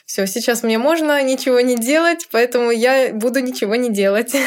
[0.06, 4.35] Все, сейчас мне можно ничего не делать, поэтому я буду ничего не делать.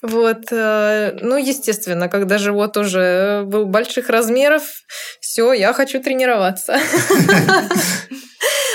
[0.00, 0.52] Вот.
[0.52, 4.62] Э, ну, естественно, когда живот уже был больших размеров,
[5.20, 6.78] все, я хочу тренироваться.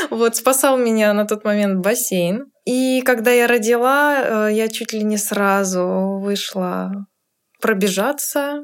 [0.09, 2.51] Вот, спасал меня на тот момент бассейн.
[2.65, 6.91] И когда я родила, э, я чуть ли не сразу вышла
[7.61, 8.63] пробежаться,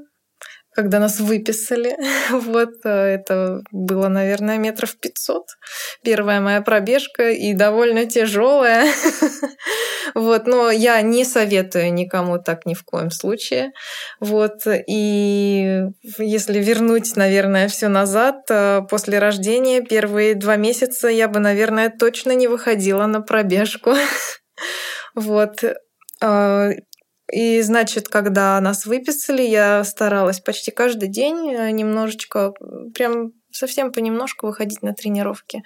[0.73, 1.95] когда нас выписали.
[2.31, 5.43] Вот э, это было, наверное, метров 500.
[6.03, 8.87] Первая моя пробежка и довольно тяжелая.
[10.15, 13.71] Вот, но я не советую никому так ни в коем случае.
[14.19, 15.81] Вот, и
[16.17, 22.31] если вернуть, наверное, все назад, э, после рождения первые два месяца я бы, наверное, точно
[22.31, 23.93] не выходила на пробежку.
[25.15, 25.63] Вот.
[27.31, 32.53] И, значит, когда нас выписали, я старалась почти каждый день э, немножечко,
[32.93, 35.63] прям совсем понемножку выходить на тренировки.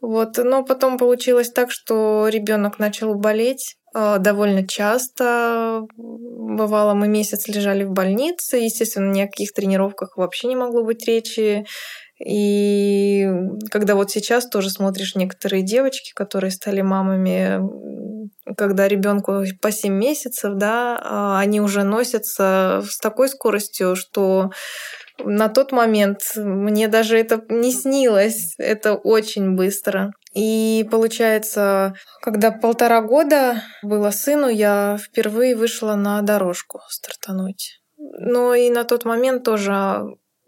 [0.00, 0.38] Вот.
[0.38, 5.82] Но потом получилось так, что ребенок начал болеть э, довольно часто.
[5.96, 8.58] Бывало, мы месяц лежали в больнице.
[8.58, 11.66] Естественно, ни о каких тренировках вообще не могло быть речи.
[12.24, 13.28] И
[13.70, 17.60] когда вот сейчас тоже смотришь некоторые девочки, которые стали мамами,
[18.56, 24.50] когда ребенку по 7 месяцев, да, а, они уже носятся с такой скоростью, что
[25.18, 28.54] на тот момент мне даже это не снилось.
[28.58, 30.12] Это очень быстро.
[30.34, 37.80] И получается, когда полтора года было сыну, я впервые вышла на дорожку стартануть.
[37.96, 40.04] Но и на тот момент тоже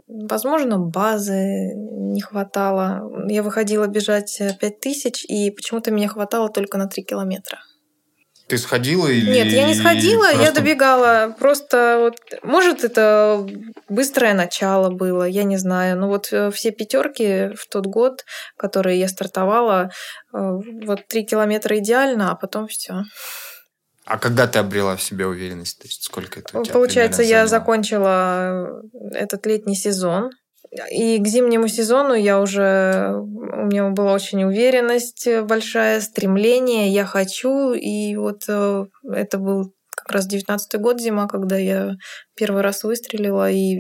[0.09, 3.11] Возможно, базы не хватало.
[3.29, 7.59] Я выходила бежать 5000, и почему-то меня хватало только на 3 километра.
[8.49, 9.31] Ты сходила или...
[9.31, 10.43] Нет, я не сходила, просто...
[10.43, 11.37] я добегала.
[11.39, 13.47] Просто вот, может, это
[13.91, 15.99] быстрое начало было, я не знаю.
[15.99, 18.25] Но вот э, все пятерки в тот год,
[18.57, 19.91] которые я стартовала,
[20.33, 23.03] э, вот три километра идеально, а потом все.
[24.09, 25.81] А когда ты обрела в себе уверенность?
[25.81, 30.31] То есть сколько это у тебя Получается, я закончила этот летний сезон.
[30.91, 33.13] И к зимнему сезону я уже...
[33.15, 37.75] У меня была очень уверенность большая, стремление, я хочу.
[37.75, 41.97] И вот э, это был как раз девятнадцатый год зима, когда я
[42.35, 43.51] первый раз выстрелила.
[43.51, 43.79] И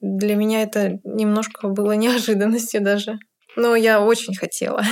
[0.00, 3.18] для меня это немножко было неожиданностью даже.
[3.54, 4.82] Но я очень хотела.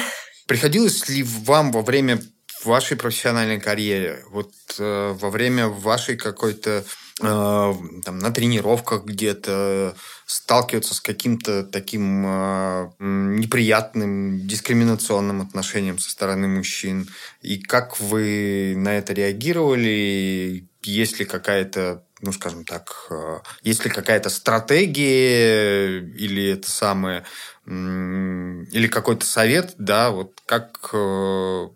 [0.47, 2.21] Приходилось ли вам во время
[2.61, 6.85] в вашей профессиональной карьере, вот э, во время вашей какой-то
[7.21, 9.95] э, там на тренировках где-то
[10.27, 17.09] сталкиваться с каким-то таким э, неприятным дискриминационным отношением со стороны мужчин?
[17.43, 20.67] И как вы на это реагировали?
[20.83, 27.25] Есть ли какая-то ну, скажем так, э, есть ли какая-то стратегия или это самое,
[27.67, 31.69] или какой-то совет, да, вот как э,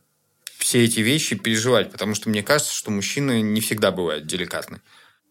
[0.61, 4.81] все эти вещи переживать, потому что мне кажется, что мужчины не всегда бывают деликатны.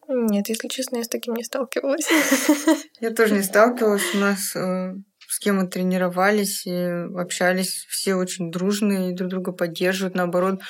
[0.08, 2.10] Нет, если честно, я с таким не сталкивалась.
[3.00, 4.16] Я тоже не сталкивалась.
[4.16, 4.96] У нас э,
[5.28, 6.74] с кем мы тренировались и
[7.16, 10.16] общались, все очень дружные, друг друга поддерживают.
[10.16, 10.62] Наоборот,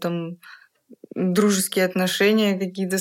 [0.00, 0.38] там
[1.14, 2.96] дружеские отношения какие-то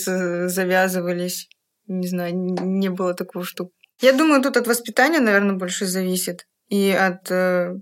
[0.50, 1.48] завязывались.
[1.88, 3.70] Не знаю, не было такого, что...
[4.02, 6.46] Я думаю, тут от воспитания, наверное, больше зависит.
[6.68, 7.76] И от э,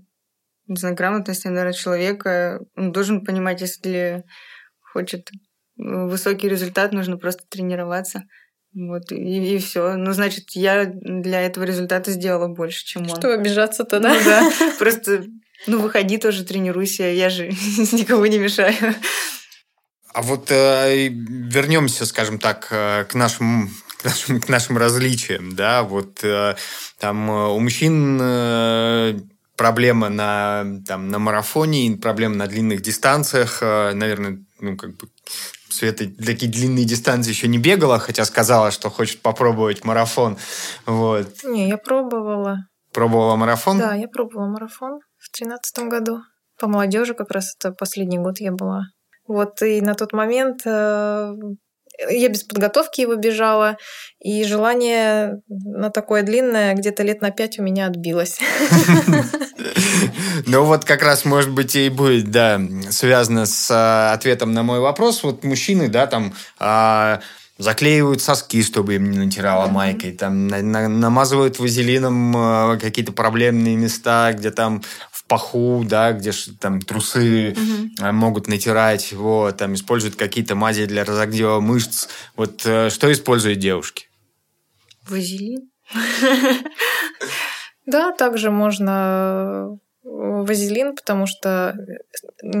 [0.72, 2.60] не знаю, грамотности, наверное, человека.
[2.76, 4.24] Он должен понимать, если
[4.80, 5.30] хочет
[5.76, 8.24] высокий результат, нужно просто тренироваться.
[8.74, 9.96] Вот, и, и все.
[9.96, 13.08] Ну, значит, я для этого результата сделала больше, чем он.
[13.08, 14.14] Что обижаться-то, да?
[14.14, 14.52] Ну, да.
[14.78, 15.24] Просто,
[15.66, 17.04] ну, выходи тоже, тренируйся.
[17.04, 17.48] Я же
[17.92, 18.94] никого не мешаю.
[20.14, 23.70] А вот э, вернемся, скажем так, э, к нашим
[24.02, 26.56] к нашим, к нашим различиям, да, вот э,
[26.98, 29.20] там э, у мужчин э,
[29.62, 33.62] проблема на, там, на марафоне, проблема на длинных дистанциях.
[33.62, 35.06] Э, наверное, ну, как бы
[35.70, 40.36] Света такие длинные дистанции еще не бегала, хотя сказала, что хочет попробовать марафон.
[40.84, 41.28] Вот.
[41.44, 42.56] Не, я пробовала.
[42.92, 43.78] Пробовала марафон?
[43.78, 46.18] Да, я пробовала марафон в тринадцатом году.
[46.58, 48.86] По молодежи как раз это последний год я была.
[49.28, 51.34] Вот, и на тот момент э,
[52.10, 53.76] я без подготовки его бежала,
[54.20, 58.38] и желание на такое длинное где-то лет на пять у меня отбилось.
[60.46, 62.60] Ну вот как раз, может быть, и будет, да,
[62.90, 65.22] связано с а, ответом на мой вопрос.
[65.22, 67.20] Вот мужчины, да, там а,
[67.58, 73.76] заклеивают соски, чтобы им не натирала майкой, там на, на, намазывают вазелином э, какие-то проблемные
[73.76, 74.82] места, где там
[75.32, 78.12] паху, да, где там трусы угу.
[78.12, 82.08] могут натирать, вот, там используют какие-то мази для разогрева мышц.
[82.36, 84.08] Вот э, что используют девушки?
[85.08, 85.70] Вазелин.
[87.84, 91.74] Да, также можно вазелин, потому что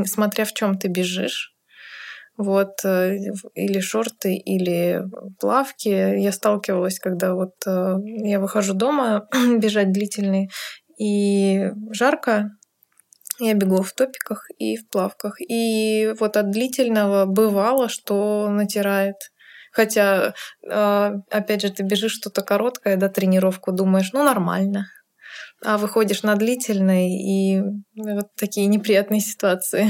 [0.04, 1.54] смотря в чем ты бежишь,
[2.36, 3.18] вот, э,
[3.54, 5.04] или шорты, или
[5.38, 5.88] плавки.
[5.88, 10.50] Я сталкивалась, когда вот э, я выхожу дома бежать длительный,
[10.98, 12.50] и жарко,
[13.48, 15.40] я бегу в топиках и в плавках.
[15.40, 19.16] И вот от длительного бывало, что натирает.
[19.72, 20.34] Хотя,
[20.68, 24.86] э, опять же, ты бежишь что-то короткое, да, тренировку, думаешь, ну, нормально.
[25.64, 27.62] А выходишь на длительный, и
[27.94, 29.88] вот такие неприятные ситуации.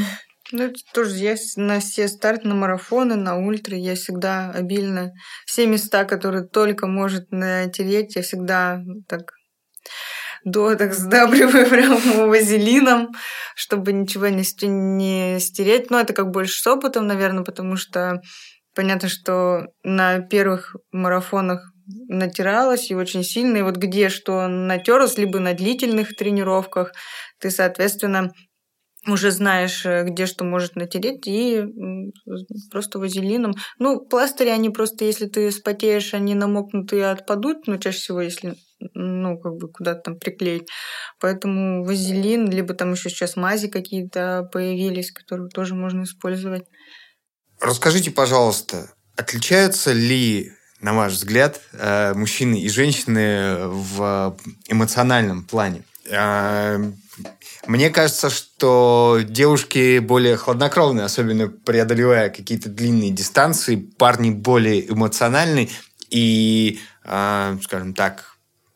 [0.53, 5.12] Ну, это тоже я на все старты, на марафоны, на ультра, я всегда обильно
[5.47, 9.33] все места, которые только может натереть, я всегда так
[10.44, 13.11] до так сдабриваю прям вазелином,
[13.55, 15.90] чтобы ничего не, не стереть.
[15.90, 18.20] Но это как больше с опытом, наверное, потому что
[18.74, 21.72] понятно, что на первых марафонах
[22.09, 23.59] натиралась и очень сильно.
[23.59, 26.92] И вот где что натерлась, либо на длительных тренировках,
[27.38, 28.33] ты, соответственно,
[29.07, 31.65] уже знаешь, э, где что может натереть, и
[32.71, 33.55] просто вазелином.
[33.79, 38.57] Ну, пластыри, они просто, если ты спотеешь, они намокнут и отпадут, но чаще всего, если
[38.95, 40.69] ну, как бы куда-то там приклеить.
[41.21, 46.65] Поэтому вазелин, либо там еще сейчас мази какие-то появились, которые тоже можно использовать.
[47.61, 54.37] Расскажите, пожалуйста, отличаются ли, на ваш взгляд, э, мужчины и женщины в
[54.67, 55.85] эмоциональном плане?
[57.66, 65.68] Мне кажется, что девушки более хладнокровные, особенно преодолевая какие-то длинные дистанции, парни более эмоциональные
[66.11, 68.33] и, э, скажем так,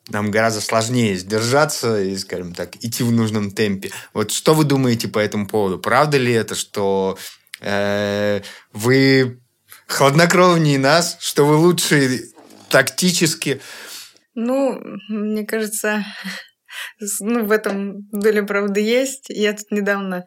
[0.08, 3.90] нам гораздо сложнее сдержаться и, скажем так, идти в нужном темпе.
[4.14, 5.78] Вот что вы думаете по этому поводу?
[5.78, 7.18] Правда ли это, что
[7.60, 8.40] э,
[8.72, 9.40] вы
[9.86, 12.20] хладнокровнее нас, что вы лучше
[12.68, 13.60] тактически?
[14.34, 16.04] Ну, мне кажется,
[17.20, 19.26] ну, в этом доля правды есть.
[19.28, 20.24] Я тут недавно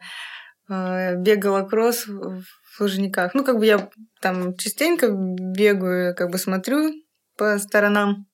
[0.68, 2.42] э, бегала кросс в
[2.80, 3.34] Лужниках.
[3.34, 3.88] Ну, как бы я
[4.20, 6.92] там частенько бегаю, как бы смотрю
[7.36, 8.26] по сторонам.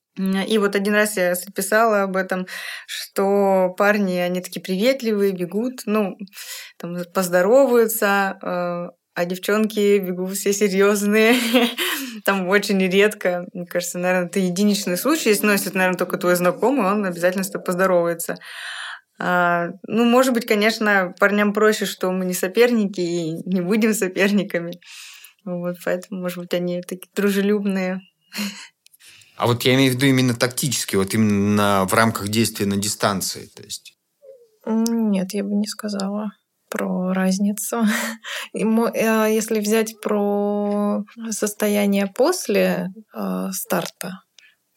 [0.49, 2.47] И вот один раз я записала об этом,
[2.87, 6.17] что парни, они такие приветливые, бегут, ну,
[6.79, 11.37] там поздороваются, э, а девчонки бегут все серьезные.
[12.27, 15.31] Там очень редко, мне кажется, наверное, это единичный случай.
[15.31, 18.37] Если, это, наверное, только твой знакомый, он обязательно с тобой поздоровается.
[19.19, 24.79] А, ну, может быть, конечно, парням проще, что мы не соперники и не будем соперниками.
[25.47, 28.03] Вот, поэтому, может быть, они такие дружелюбные.
[29.39, 33.49] А вот я имею в виду именно тактически, вот именно в рамках действия на дистанции,
[33.57, 33.97] то есть.
[34.67, 36.33] Нет, я бы не сказала
[36.69, 37.85] про разницу.
[38.55, 44.21] Э, если взять про состояние после э, старта,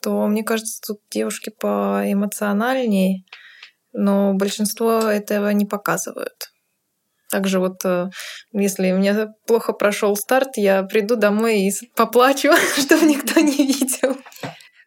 [0.01, 3.23] то, мне кажется, тут девушки поэмоциональнее,
[3.93, 6.51] но большинство этого не показывают.
[7.29, 8.09] Также вот, э,
[8.51, 14.17] если у меня плохо прошел старт, я приду домой и поплачу, чтобы никто не видел.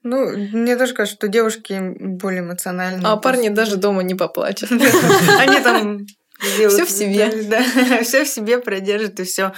[0.02, 3.02] Ну, мне тоже кажется, что девушки более эмоциональные.
[3.04, 4.70] А парни даже дома не поплачут.
[5.38, 6.06] Они там
[6.42, 7.30] все в себе.
[7.48, 9.52] Да, все в себе продержит и все.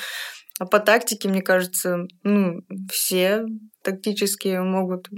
[0.58, 3.44] А по тактике, мне кажется, ну, все
[3.82, 5.08] тактически могут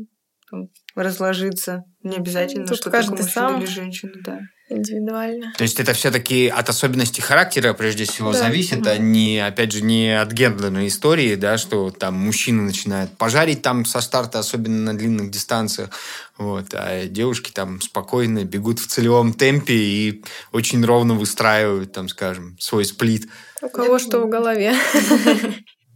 [0.50, 1.84] там, разложиться.
[2.02, 4.40] Не обязательно, Тут что каждый сам или женщина, да.
[4.68, 5.52] Индивидуально.
[5.56, 8.38] То есть это все-таки от особенностей характера прежде всего да.
[8.38, 8.88] зависит, угу.
[8.88, 13.84] а не, опять же, не от гендерной истории, да, что там мужчина начинает пожарить там
[13.84, 15.90] со старта, особенно на длинных дистанциях,
[16.36, 22.56] вот, а девушки там спокойно бегут в целевом темпе и очень ровно выстраивают, там, скажем,
[22.58, 23.28] свой сплит.
[23.62, 24.74] У кого что в голове.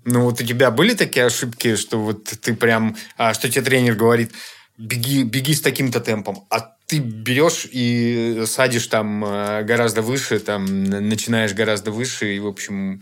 [0.07, 3.97] Ну, вот у тебя были такие ошибки, что вот ты прям, а, что тебе тренер
[3.97, 4.33] говорит,
[4.79, 10.65] беги, беги с таким-то темпом, а ты берешь и садишь там э, гораздо выше, там
[10.85, 13.01] начинаешь гораздо выше, и, в общем,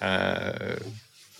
[0.00, 0.76] э,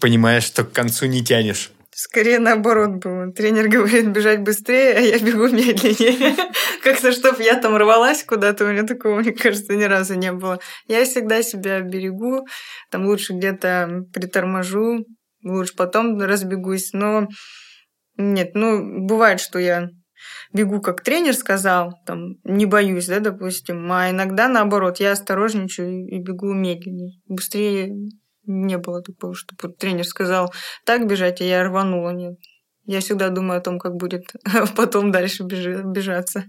[0.01, 1.71] понимаешь, что к концу не тянешь.
[1.95, 3.31] Скорее наоборот было.
[3.31, 6.35] Тренер говорит бежать быстрее, а я бегу медленнее.
[6.83, 10.61] Как-то, чтобы я там рвалась куда-то, у меня такого, мне кажется, ни разу не было.
[10.89, 12.47] Я всегда себя берегу,
[12.91, 15.05] там лучше где-то приторможу,
[15.45, 16.95] лучше потом разбегусь.
[16.95, 17.29] Но
[18.17, 19.91] нет, ну, бывает, что я
[20.53, 26.19] бегу, как тренер сказал, там, не боюсь, да, допустим, а иногда наоборот, я осторожничаю и
[26.19, 27.93] бегу медленнее, быстрее
[28.45, 30.53] Не было такого, чтобы тренер сказал
[30.85, 32.11] так бежать, а я рванула.
[32.11, 32.39] Нет.
[32.85, 34.25] Я всегда думаю о том, как будет
[34.77, 36.45] потом дальше бежаться.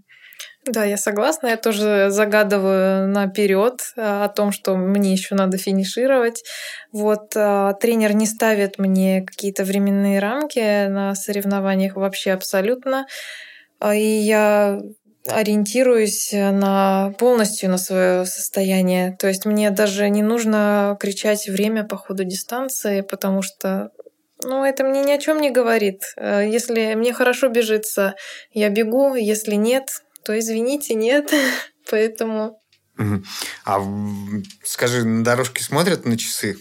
[0.65, 1.47] Да, я согласна.
[1.47, 6.43] Я тоже загадываю наперед а, о том, что мне еще надо финишировать.
[6.91, 13.05] Вот а, тренер не ставит мне какие-то временные рамки на соревнованиях вообще абсолютно.
[13.83, 14.81] А, и я
[15.27, 19.17] ориентируюсь на полностью на свое состояние.
[19.19, 23.91] То есть мне даже не нужно кричать время по ходу дистанции, потому что
[24.41, 26.01] ну, это мне ни о чем не говорит.
[26.17, 28.15] Если мне хорошо бежится,
[28.51, 29.15] я бегу.
[29.15, 31.33] Если нет, то извините, нет.
[31.89, 32.57] Поэтому...
[33.65, 33.81] А
[34.63, 36.57] скажи, на дорожке смотрят на часы?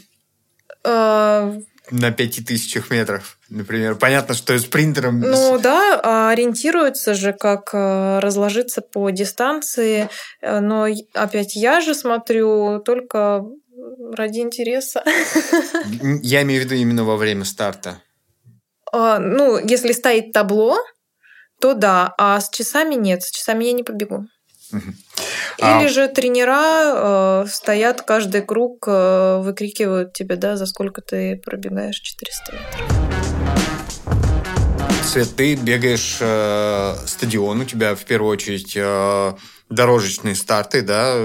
[1.93, 3.97] На пяти тысячах метров, например.
[3.97, 5.21] Понятно, что спринтером...
[5.21, 10.09] Ну да, а ориентируются же, как э, разложиться по дистанции.
[10.41, 13.45] Э, но опять я же смотрю только
[14.13, 15.05] ради интереса.
[16.23, 18.01] Я имею в виду именно во время старта.
[18.91, 20.79] А, ну, если стоит табло,
[21.61, 24.27] то да, а с часами нет, с часами я не побегу.
[24.73, 25.89] Или а...
[25.89, 32.53] же тренера э, стоят каждый круг, э, выкрикивают тебе, да, за сколько ты пробегаешь 400
[32.53, 33.03] метров.
[35.05, 39.33] Свет, ты бегаешь э, стадион, у тебя в первую очередь э,
[39.75, 41.17] дорожечные старты, да,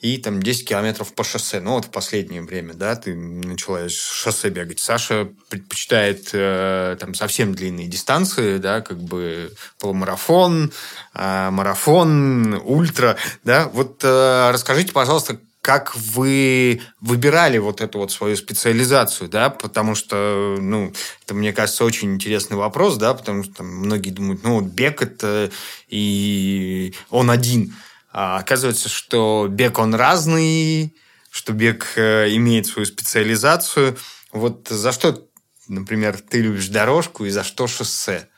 [0.00, 1.60] и там 10 километров по шоссе.
[1.60, 4.80] Ну, вот в последнее время, да, ты начала шоссе бегать.
[4.80, 10.72] Саша предпочитает э, там совсем длинные дистанции, да, как бы полумарафон,
[11.14, 13.68] э, марафон, ультра, да.
[13.68, 20.56] Вот э, расскажите, пожалуйста, как вы выбирали вот эту вот свою специализацию, да, потому что,
[20.58, 20.92] ну,
[21.22, 25.02] это, мне кажется, очень интересный вопрос, да, потому что там, многие думают, ну, вот бег
[25.02, 25.50] это
[25.88, 27.74] и он один.
[28.12, 30.94] А оказывается, что бег он разный,
[31.30, 33.96] что бег э, имеет свою специализацию.
[34.32, 35.28] Вот за что,
[35.68, 38.28] например, ты любишь дорожку и за что шоссе?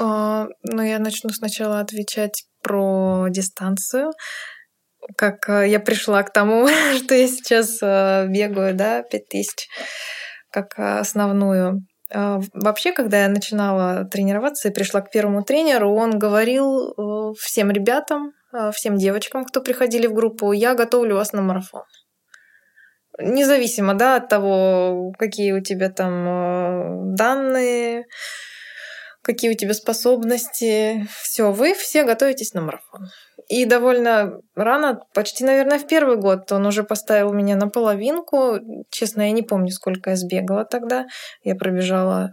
[0.00, 4.12] А, ну, я начну сначала отвечать про дистанцию
[5.16, 9.68] как э, я пришла к тому, что я сейчас э, бегаю, да, 5000,
[10.50, 11.80] как основную.
[12.14, 17.70] А, вообще, когда я начинала тренироваться и пришла к первому тренеру, он говорил э, всем
[17.70, 18.32] ребятам,
[18.74, 21.84] всем девочкам, кто приходили в группу, я готовлю вас на марафон.
[23.18, 28.04] Независимо да, от того, какие у тебя там данные,
[29.22, 31.06] какие у тебя способности.
[31.22, 33.08] Все, вы все готовитесь на марафон.
[33.52, 38.58] И довольно рано, почти, наверное, в первый год он уже поставил меня на половинку.
[38.90, 41.04] Честно, я не помню, сколько я сбегала тогда.
[41.42, 42.30] Я пробежала...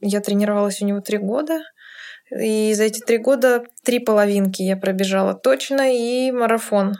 [0.00, 1.60] Я тренировалась у него три года.
[2.36, 6.94] И за эти три года три половинки я пробежала точно и марафон.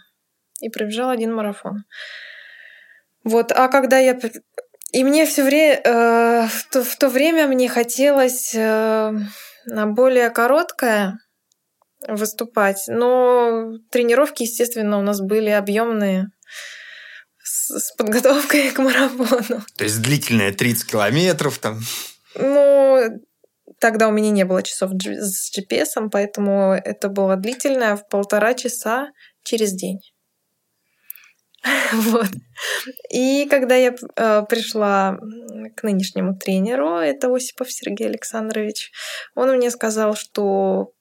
[0.60, 1.86] И пробежала один марафон.
[3.24, 4.16] Вот, а когда я...
[4.92, 5.80] И мне все время...
[5.82, 9.12] Э, в, то, в то время мне хотелось э,
[9.66, 11.18] более короткое
[12.06, 12.84] выступать.
[12.88, 16.28] Но тренировки, естественно, у нас были объемные
[17.42, 19.62] с, подготовкой к марафону.
[19.76, 21.80] То есть длительная 30 километров там?
[22.34, 23.20] Ну,
[23.80, 29.08] тогда у меня не было часов с GPS, поэтому это было длительное в полтора часа
[29.42, 30.00] через день.
[31.92, 32.28] Вот.
[33.10, 35.18] И когда я э, пришла
[35.76, 38.90] к нынешнему тренеру, это Осипов Сергей Александрович,
[39.34, 40.92] он мне сказал, что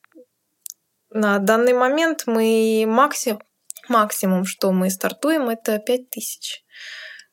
[1.09, 3.41] на данный момент мы максимум,
[3.87, 6.63] максимум, что мы стартуем, это 5000.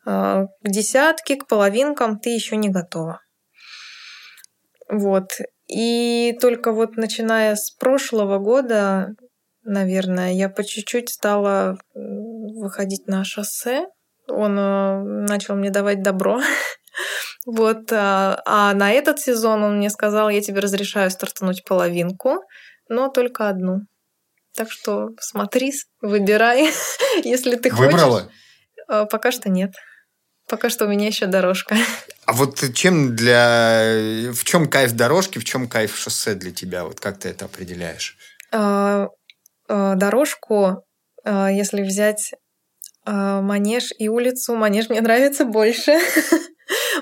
[0.07, 3.21] А, к десятке, к половинкам ты еще не готова.
[4.89, 5.31] Вот.
[5.67, 9.15] И только вот начиная с прошлого года,
[9.63, 13.87] наверное, я по чуть-чуть стала выходить на шоссе.
[14.29, 16.41] Он э, начал мне давать добро.
[17.47, 17.93] Вот.
[17.93, 22.41] А, а на этот сезон он мне сказал, я тебе разрешаю стартануть половинку
[22.89, 23.81] но только одну.
[24.55, 26.71] Так что смотри, выбирай,
[27.25, 27.93] если ты хочешь.
[27.93, 28.31] Выбрала?
[28.89, 29.73] А, пока что нет.
[30.49, 31.77] Пока что у меня еще дорожка.
[32.27, 34.31] А вот чем для...
[34.33, 36.85] В чем кайф дорожки, в чем кайф шоссе для тебя?
[36.85, 38.17] Вот как ты это определяешь?
[38.51, 39.09] А,
[39.69, 40.87] а, дорожку,
[41.27, 42.33] если взять
[43.05, 45.99] манеж и улицу, манеж мне нравится больше.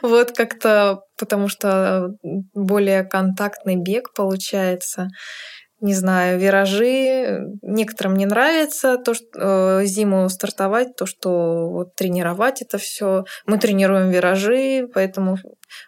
[0.02, 2.08] Вот как-то, потому что
[2.52, 5.08] более контактный бег получается
[5.82, 7.40] не знаю, виражи.
[7.60, 13.24] Некоторым не нравится то, что э, зиму стартовать, то, что вот тренировать это все.
[13.46, 15.36] Мы тренируем виражи, поэтому,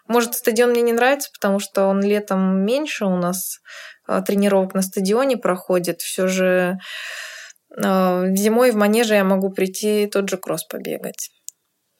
[0.07, 3.59] может, стадион мне не нравится, потому что он летом меньше у нас
[4.09, 6.01] э, тренировок на стадионе проходит.
[6.01, 6.77] Все же
[7.77, 11.29] э, зимой в манеже я могу прийти тот же кросс побегать.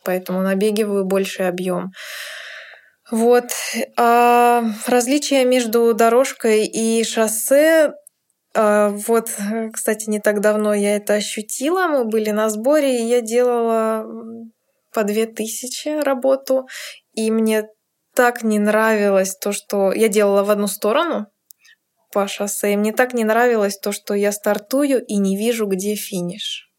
[0.03, 1.91] поэтому набегиваю больший объем.
[3.11, 3.51] Вот.
[3.97, 7.93] А различия между дорожкой и шоссе
[8.55, 9.29] а, вот,
[9.73, 11.87] кстати, не так давно я это ощутила.
[11.87, 14.05] Мы были на сборе, и я делала
[14.93, 16.67] по две тысячи работу.
[17.13, 17.67] И мне
[18.15, 21.27] так не нравилось то, что я делала в одну сторону
[22.13, 22.73] по шоссе.
[22.73, 26.71] И мне так не нравилось то, что я стартую и не вижу, где финиш.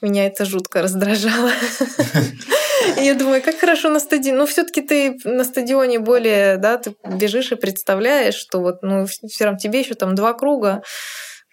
[0.00, 1.50] Меня это жутко раздражало.
[2.96, 4.38] Я думаю, как хорошо на стадионе.
[4.38, 9.44] Ну, все-таки ты на стадионе более, да, ты бежишь и представляешь, что вот, ну, все
[9.44, 10.82] равно тебе еще там два круга,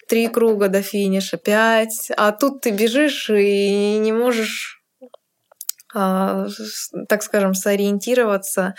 [0.07, 2.11] три круга до финиша, пять.
[2.17, 4.81] А тут ты бежишь и не можешь,
[5.93, 6.47] а,
[7.07, 8.75] так скажем, сориентироваться,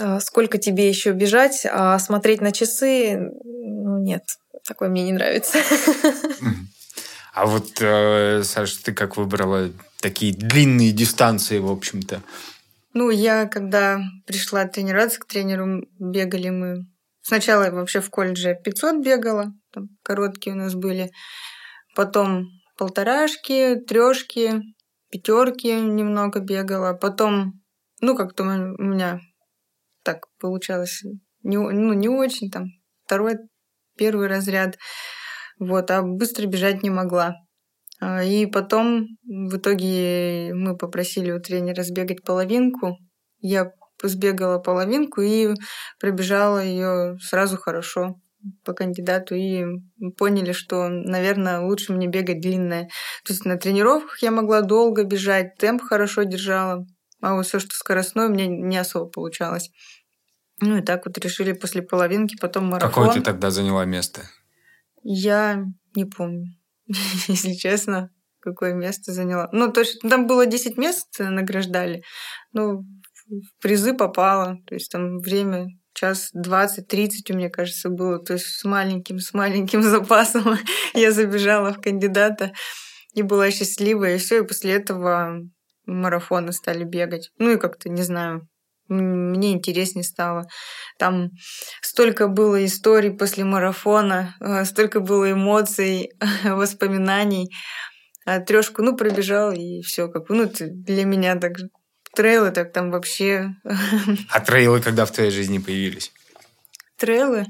[0.00, 4.22] а, сколько тебе еще бежать, а смотреть на часы, ну, нет,
[4.66, 5.58] такое мне не нравится.
[7.34, 9.70] А вот, э, Саша, ты как выбрала
[10.00, 12.22] такие длинные дистанции, в общем-то?
[12.94, 16.86] Ну, я когда пришла тренироваться к тренеру, бегали мы...
[17.20, 21.10] Сначала вообще в колледже 500 бегала, там короткие у нас были.
[21.94, 22.46] Потом
[22.78, 24.62] полторашки, трешки,
[25.10, 26.94] пятерки немного бегала.
[26.94, 27.60] Потом,
[28.00, 29.20] ну, как-то у меня
[30.04, 31.02] так получалось,
[31.42, 32.68] не, ну, не очень, там,
[33.04, 33.36] второй,
[33.96, 34.78] первый разряд.
[35.58, 37.34] Вот, а быстро бежать не могла.
[38.00, 42.96] А, и потом в итоге мы попросили у тренера сбегать половинку.
[43.40, 43.72] Я
[44.02, 45.54] сбегала половинку и
[45.98, 48.16] пробежала ее сразу хорошо
[48.64, 49.64] по кандидату и
[50.16, 52.84] поняли, что, наверное, лучше мне бегать длинное.
[53.24, 56.86] То есть на тренировках я могла долго бежать, темп хорошо держала,
[57.20, 59.70] а вот все, что скоростное, мне не особо получалось.
[60.60, 63.06] Ну и так вот решили после половинки, потом марафон.
[63.06, 64.22] Какое ты тогда заняла место?
[65.02, 66.57] Я не помню.
[67.28, 68.10] если честно,
[68.40, 69.48] какое место заняла.
[69.52, 72.02] Ну, то есть там было 10 мест награждали.
[72.52, 72.84] Ну,
[73.28, 74.58] в призы попала.
[74.66, 78.18] То есть там время час 20-30, у меня кажется, было.
[78.18, 80.56] То есть с маленьким, с маленьким запасом
[80.94, 82.52] я забежала в кандидата
[83.14, 84.10] и была счастлива.
[84.10, 85.40] И все, и после этого
[85.86, 87.30] марафоны стали бегать.
[87.38, 88.48] Ну и как-то, не знаю,
[88.88, 90.46] мне интереснее стало.
[90.98, 91.30] Там
[91.82, 96.12] столько было историй после марафона, э, столько было эмоций,
[96.44, 97.52] воспоминаний.
[98.24, 101.56] А трешку, ну, пробежал, и все как ну, для меня так
[102.14, 103.54] трейлы, так там вообще...
[104.30, 106.12] А трейлы когда в твоей жизни появились?
[106.96, 107.46] Трейлы?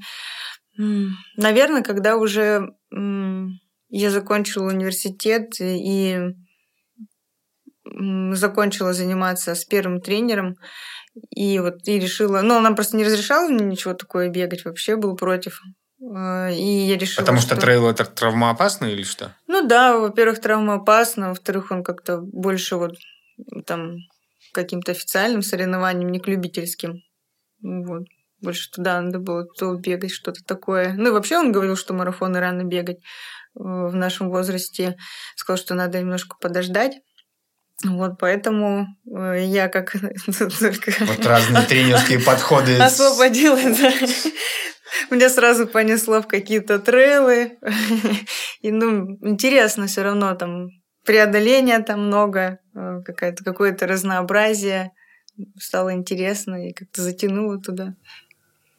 [0.77, 6.35] Наверное, когда уже я закончила университет и
[8.33, 10.57] закончила заниматься с первым тренером,
[11.31, 12.41] и вот и решила...
[12.43, 15.61] Ну, она просто не разрешала мне ничего такое бегать, вообще был против.
[16.15, 19.35] А, и я решила, Потому что, что трейл это травмоопасно или что?
[19.47, 22.95] Ну да, во-первых, травмоопасно, во-вторых, он как-то больше вот
[23.67, 23.97] там
[24.53, 27.03] каким-то официальным соревнованием, не к любительским.
[27.63, 28.05] Вот.
[28.41, 30.95] Больше туда надо было то бегать, что-то такое.
[30.97, 33.01] Ну и вообще он говорил, что марафоны рано бегать э,
[33.55, 34.97] в нашем возрасте.
[35.35, 37.01] Сказал, что надо немножко подождать.
[37.85, 39.95] Вот поэтому э, я как
[40.27, 42.77] Вот разные тренерские подходы.
[42.77, 43.93] Освободилась, да.
[45.11, 47.59] Меня сразу понесло в какие-то трейлы.
[48.63, 50.71] И, ну, интересно все равно там
[51.05, 54.91] преодоления там много, э, какое-то какое-то разнообразие.
[55.57, 57.95] Стало интересно и как-то затянуло туда.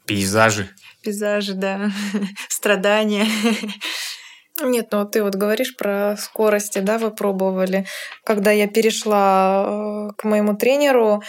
[0.06, 0.68] Пейзажи.
[1.04, 1.92] Пейзажи, да.
[2.50, 3.26] Страдания.
[4.62, 7.86] Нет, ну ты вот говоришь про скорости, да, вы пробовали.
[8.24, 11.22] Когда я перешла э, к моему тренеру,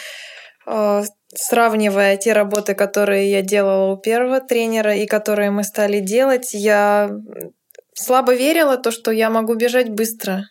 [0.66, 1.02] э,
[1.34, 7.10] сравнивая те работы, которые я делала у первого тренера и которые мы стали делать, я
[7.94, 10.44] слабо верила то, что я могу бежать быстро.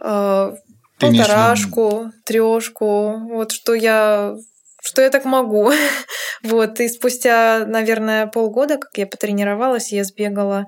[0.00, 0.52] Э,
[0.98, 4.36] полторашку, трешку, вот что я
[4.82, 5.72] что я так могу.
[6.42, 10.66] вот, и спустя, наверное, полгода, как я потренировалась, я сбегала а,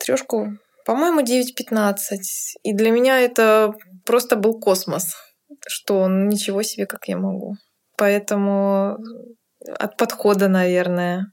[0.00, 1.94] трешку, по-моему, 9.15.
[2.62, 3.72] И для меня это
[4.04, 5.14] просто был космос,
[5.66, 7.56] что ничего себе, как я могу.
[7.96, 8.96] Поэтому
[9.78, 11.26] от подхода, наверное.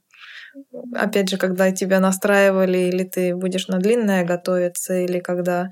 [0.94, 5.68] Опять же, когда тебя настраивали, или ты будешь на длинное готовиться, или когда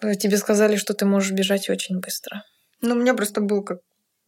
[0.00, 2.42] тебе сказали, что ты можешь бежать очень быстро.
[2.82, 3.78] Ну, у меня просто был как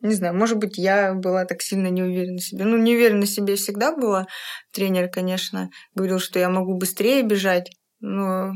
[0.01, 2.64] не знаю, может быть, я была так сильно не уверена в себе.
[2.64, 4.26] Ну, не уверена в себе всегда была.
[4.72, 7.70] Тренер, конечно, говорил, что я могу быстрее бежать,
[8.01, 8.53] но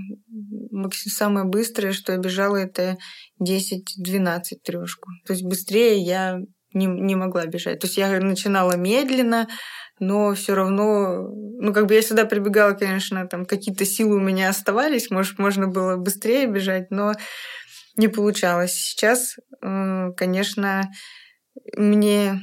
[0.91, 2.97] самое быстрое, что я бежала, это
[3.43, 5.11] 10-12 трешку.
[5.27, 6.39] То есть быстрее я
[6.75, 7.81] не, не могла бежать.
[7.81, 9.49] То есть я начинала медленно,
[9.99, 14.49] но все равно, ну, как бы я сюда прибегала, конечно, там какие-то силы у меня
[14.49, 17.13] оставались, может, можно было быстрее бежать, но
[17.97, 18.73] не получалось.
[18.73, 20.91] Сейчас, э, конечно,
[21.77, 22.41] мне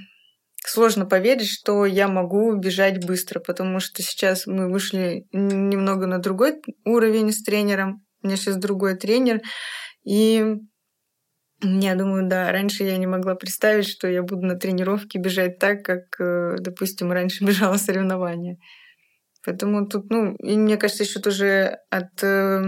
[0.66, 6.62] сложно поверить, что я могу бежать быстро, потому что сейчас мы вышли немного на другой
[6.86, 8.06] уровень с тренером.
[8.22, 9.42] У меня сейчас другой тренер.
[10.04, 10.58] И
[11.62, 15.84] я думаю, да, раньше я не могла представить, что я буду на тренировке бежать так,
[15.84, 18.58] как, э, допустим, раньше бежала соревнования.
[19.46, 22.66] Поэтому тут, ну, и мне кажется, еще тоже от э,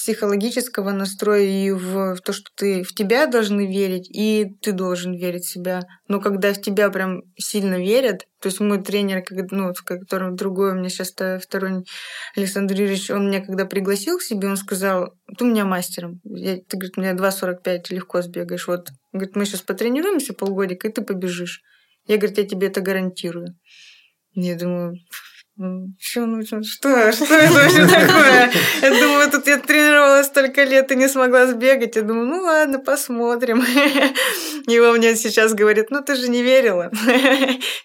[0.00, 5.44] психологического настроя и в, то, что ты в тебя должны верить, и ты должен верить
[5.44, 5.82] в себя.
[6.08, 10.72] Но когда в тебя прям сильно верят, то есть мой тренер, ну, в котором другой
[10.72, 11.84] у меня сейчас второй
[12.34, 16.22] Александр Юрьевич, он меня когда пригласил к себе, он сказал, ты у меня мастером.
[16.24, 18.68] Я, ты, говорит, у меня 2,45 легко сбегаешь.
[18.68, 21.60] Вот, говорит, мы сейчас потренируемся полгодика, и ты побежишь.
[22.06, 23.54] Я, говорит, я тебе это гарантирую.
[24.32, 24.94] Я думаю,
[25.98, 28.50] что, ну, что, что это вообще такое?
[28.80, 31.96] Я думаю, тут я тренировалась столько лет и не смогла сбегать.
[31.96, 33.62] Я думаю, ну ладно, посмотрим.
[34.66, 36.90] И он мне сейчас говорит, ну ты же не верила.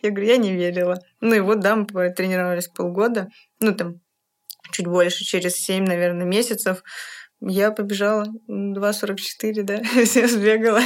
[0.02, 1.00] Я говорю, я не верила.
[1.20, 3.28] Ну и вот, да, мы тренировались полгода.
[3.60, 4.00] Ну там
[4.72, 6.82] чуть больше, через 7, наверное, месяцев.
[7.42, 10.82] Я побежала 2.44, да, все сбегала.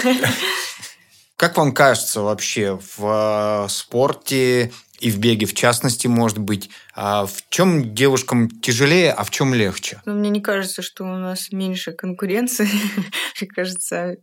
[1.35, 6.69] Как вам кажется вообще в э, спорте и в беге в частности, может быть.
[6.93, 10.01] А в чем девушкам тяжелее, а в чем легче?
[10.05, 12.67] Ну, мне не кажется, что у нас меньше конкуренции.
[13.41, 14.17] мне кажется,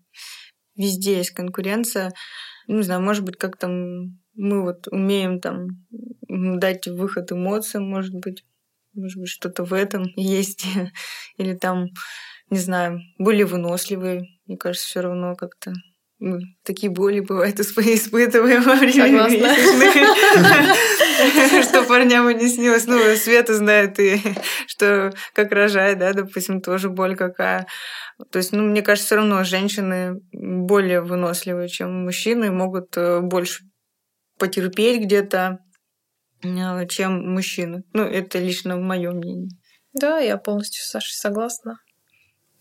[0.76, 2.12] везде есть конкуренция.
[2.66, 5.68] Ну, не знаю, может быть, как там мы вот умеем там
[6.28, 8.44] дать выход эмоциям, может быть.
[8.94, 10.66] Может быть, что-то в этом есть.
[11.36, 11.88] Или там,
[12.50, 14.24] не знаю, более выносливые.
[14.46, 15.72] Мне кажется, все равно как-то
[16.18, 19.28] ну, такие боли бывают испытываем во время
[21.62, 22.86] Что парням и не снилось.
[22.86, 24.18] Ну, Света знает, и
[24.66, 27.66] что как рожает, да, допустим, тоже боль какая.
[28.30, 33.64] То есть, ну, мне кажется, все равно женщины более выносливые, чем мужчины, могут э, больше
[34.38, 35.58] потерпеть где-то,
[36.42, 37.82] э, чем мужчины.
[37.92, 39.50] Ну, это лично в моем мнении.
[39.92, 41.78] Да, я полностью с Сашей согласна.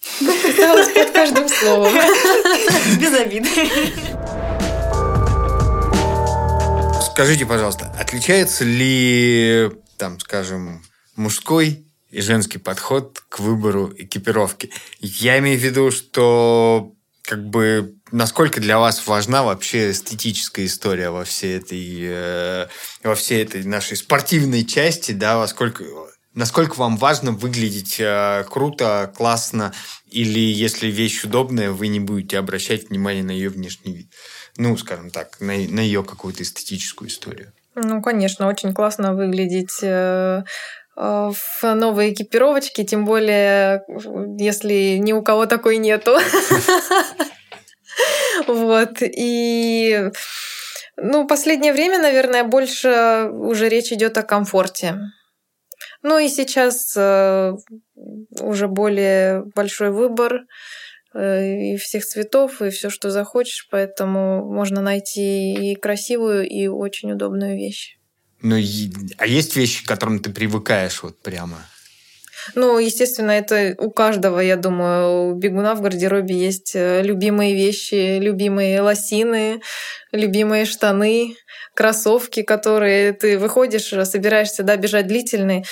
[0.19, 1.93] Подписалась под каждым словом.
[3.15, 3.47] Без обид.
[7.11, 10.83] Скажите, пожалуйста, отличается ли, там, скажем,
[11.15, 14.71] мужской и женский подход к выбору экипировки?
[14.99, 21.23] Я имею в виду, что как бы насколько для вас важна вообще эстетическая история во
[21.23, 22.67] всей этой э,
[23.03, 25.83] во всей этой нашей спортивной части, да, во сколько
[26.35, 29.71] Насколько вам важно выглядеть э, круто, классно,
[30.11, 34.11] или если вещь удобная, вы не будете обращать внимание на ее внешний вид?
[34.57, 37.53] Ну, скажем так, на, на ее какую-то эстетическую историю.
[37.75, 40.43] Ну, конечно, очень классно выглядеть э,
[40.97, 43.83] э, в новой экипировочке, тем более,
[44.37, 46.17] если ни у кого такой нету.
[48.47, 48.97] Вот.
[49.01, 50.11] И
[50.97, 54.97] ну, последнее время, наверное, больше уже речь идет о комфорте.
[56.07, 57.53] Ну и сейчас э,
[58.39, 60.41] уже более большой выбор
[61.15, 67.11] э, и всех цветов, и все, что захочешь, поэтому можно найти и красивую, и очень
[67.11, 67.97] удобную вещь.
[68.43, 68.55] Ну,
[69.17, 71.65] а есть вещи, к которым ты привыкаешь вот прямо?
[72.53, 78.19] Ну, естественно, это у каждого, я думаю, у бегуна в гардеробе есть э, любимые вещи,
[78.19, 79.61] любимые лосины,
[80.11, 81.35] любимые штаны,
[81.73, 85.65] кроссовки, которые ты выходишь, собираешься да, бежать длительный,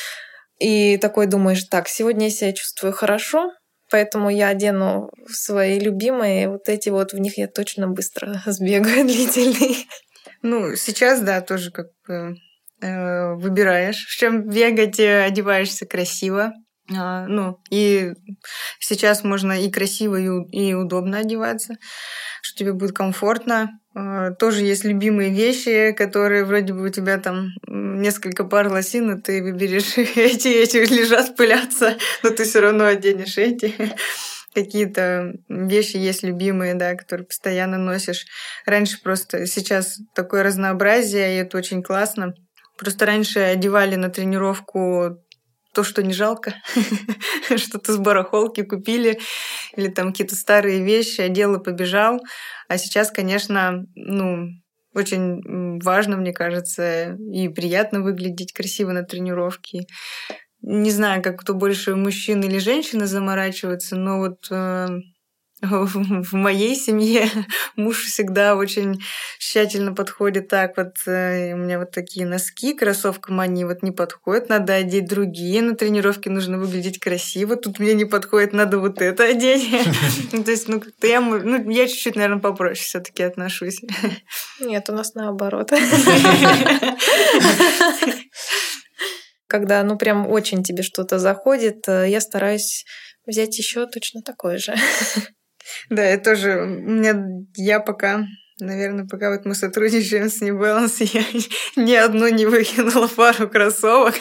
[0.60, 3.52] и такой думаешь, так, сегодня я себя чувствую хорошо,
[3.90, 9.88] поэтому я одену свои любимые, вот эти вот, в них я точно быстро сбегаю длительный.
[10.42, 12.36] Ну, сейчас, да, тоже как бы
[12.82, 16.54] э, выбираешь, в чем бегать, э, одеваешься красиво.
[16.92, 18.14] А, ну, и
[18.80, 21.76] сейчас можно и красиво, и, удобно одеваться,
[22.42, 23.80] что тебе будет комфортно.
[23.96, 29.22] А, тоже есть любимые вещи, которые вроде бы у тебя там несколько пар лосин, и
[29.22, 33.74] ты выберешь эти, эти лежат, пылятся, но ты все равно оденешь эти.
[34.54, 38.26] Какие-то вещи есть любимые, да, которые постоянно носишь.
[38.66, 42.36] Раньше просто сейчас такое разнообразие, и это очень классно.
[42.78, 45.23] Просто раньше одевали на тренировку
[45.74, 46.56] то, что не жалко,
[47.58, 49.20] что-то с барахолки купили,
[49.76, 52.22] или там какие-то старые вещи, одел и побежал.
[52.68, 54.50] А сейчас, конечно, ну,
[54.94, 59.88] очень важно, мне кажется, и приятно выглядеть красиво на тренировке.
[60.62, 64.88] Не знаю, как кто больше, мужчина или женщина заморачивается, но вот э,
[65.64, 67.30] в моей семье
[67.76, 69.02] муж всегда очень
[69.40, 70.94] тщательно подходит так вот.
[71.08, 75.62] Э, у меня вот такие носки кроссовкам, они вот не подходят, надо одеть другие.
[75.62, 77.56] На тренировке нужно выглядеть красиво.
[77.56, 79.70] Тут мне не подходит, надо вот это одеть.
[80.46, 83.80] То есть, ну, как-то я, ну, я чуть-чуть, наверное, попроще все таки отношусь.
[84.60, 85.72] Нет, у нас наоборот.
[89.48, 92.86] Когда, ну, прям очень тебе что-то заходит, э, я стараюсь
[93.26, 94.76] взять еще точно такое же.
[95.90, 98.26] Да, я тоже, у меня, я пока
[98.60, 101.04] Наверное, пока вот мы сотрудничаем с New Balance,
[101.76, 104.16] я ни одну не выкинула пару кроссовок.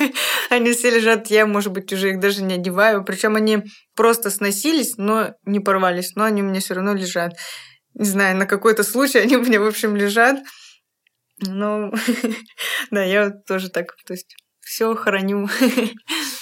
[0.49, 3.05] Они все лежат, я, может быть, уже их даже не одеваю.
[3.05, 3.62] Причем они
[3.95, 7.34] просто сносились, но не порвались, но они у меня все равно лежат.
[7.95, 10.40] Не знаю, на какой-то случай они у меня, в общем, лежат.
[11.47, 11.93] Ну,
[12.90, 15.49] да, я тоже так, то есть все храню.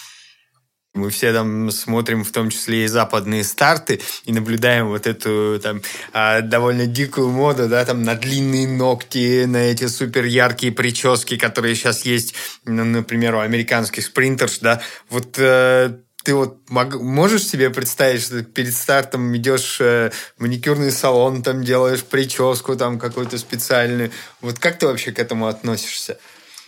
[0.92, 5.82] Мы все там смотрим, в том числе и западные старты, и наблюдаем вот эту там
[6.12, 11.76] а, довольно дикую моду, да, там на длинные ногти, на эти супер яркие прически, которые
[11.76, 12.34] сейчас есть,
[12.64, 14.82] ну, например, у американских спринтерш, да.
[15.10, 21.44] Вот э, ты вот можешь себе представить, что перед стартом идешь э, в маникюрный салон,
[21.44, 24.10] там делаешь прическу там какую-то специальную.
[24.40, 26.18] Вот как ты вообще к этому относишься?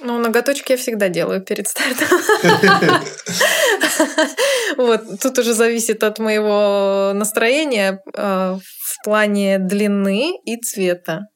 [0.04, 2.18] Ну, ноготочки я всегда делаю перед стартом.
[4.76, 11.28] Вот, тут уже зависит от моего настроения э, в плане длины и цвета.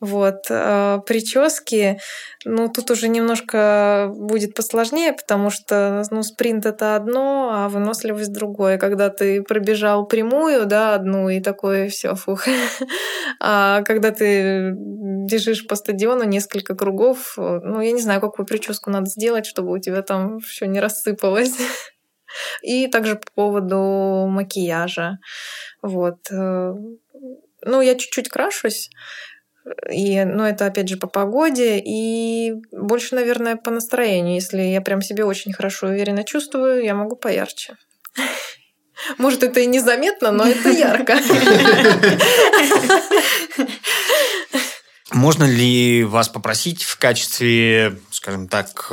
[0.00, 0.46] Вот.
[0.50, 1.98] А прически,
[2.44, 8.78] ну, тут уже немножко будет посложнее, потому что, ну, спринт это одно, а выносливость другое.
[8.78, 12.46] Когда ты пробежал прямую, да, одну, и такое все, фух.
[13.40, 19.06] А когда ты бежишь по стадиону несколько кругов, ну, я не знаю, какую прическу надо
[19.06, 21.56] сделать, чтобы у тебя там все не рассыпалось.
[22.62, 25.18] И также по поводу макияжа.
[25.82, 26.18] Вот.
[26.30, 26.74] Э,
[27.62, 28.90] ну, я чуть-чуть крашусь,
[29.90, 34.34] и, ну, это опять же по погоде и больше, наверное, по настроению.
[34.34, 37.76] Если я прям себе очень хорошо и уверенно чувствую, я могу поярче.
[39.16, 41.18] Может, это и незаметно, но это ярко.
[45.12, 48.92] Можно ли вас попросить в качестве, скажем так,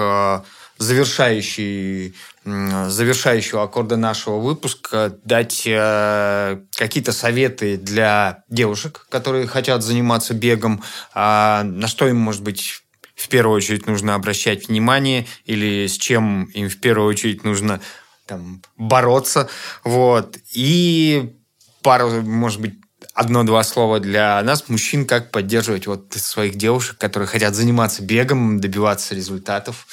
[0.77, 2.15] завершающей
[2.45, 10.83] завершающего аккорда нашего выпуска дать э, какие-то советы для девушек, которые хотят заниматься бегом,
[11.15, 12.83] э, на что им, может быть,
[13.15, 17.81] в первую очередь нужно обращать внимание или с чем им в первую очередь нужно
[18.27, 19.49] там, бороться.
[19.83, 20.37] Вот.
[20.53, 21.35] И
[21.81, 22.75] пару, может быть,
[23.13, 29.15] одно-два слова для нас, мужчин, как поддерживать вот своих девушек, которые хотят заниматься бегом, добиваться
[29.15, 29.87] результатов.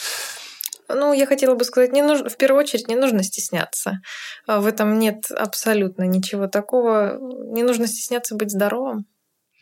[0.94, 4.00] Ну, я хотела бы сказать, не нужно, в первую очередь не нужно стесняться.
[4.46, 7.18] А, в этом нет абсолютно ничего такого.
[7.54, 9.06] Не нужно стесняться быть здоровым.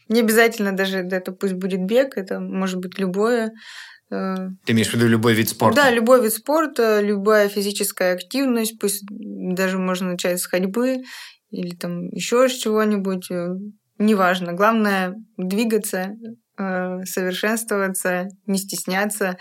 [0.09, 3.53] Не обязательно даже это пусть будет бег, это может быть любое.
[4.11, 5.83] Э, Ты имеешь в виду любой вид спорта?
[5.83, 11.03] Да, любой вид спорта, любая физическая активность, пусть даже можно начать с ходьбы
[11.51, 13.51] или там еще с чего-нибудь, э,
[13.99, 14.53] неважно.
[14.53, 16.17] Главное двигаться,
[16.59, 19.37] э, совершенствоваться, не стесняться.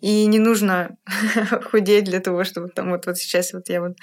[0.00, 0.96] И не нужно
[1.70, 3.96] худеть для того, чтобы там вот, вот сейчас вот я вот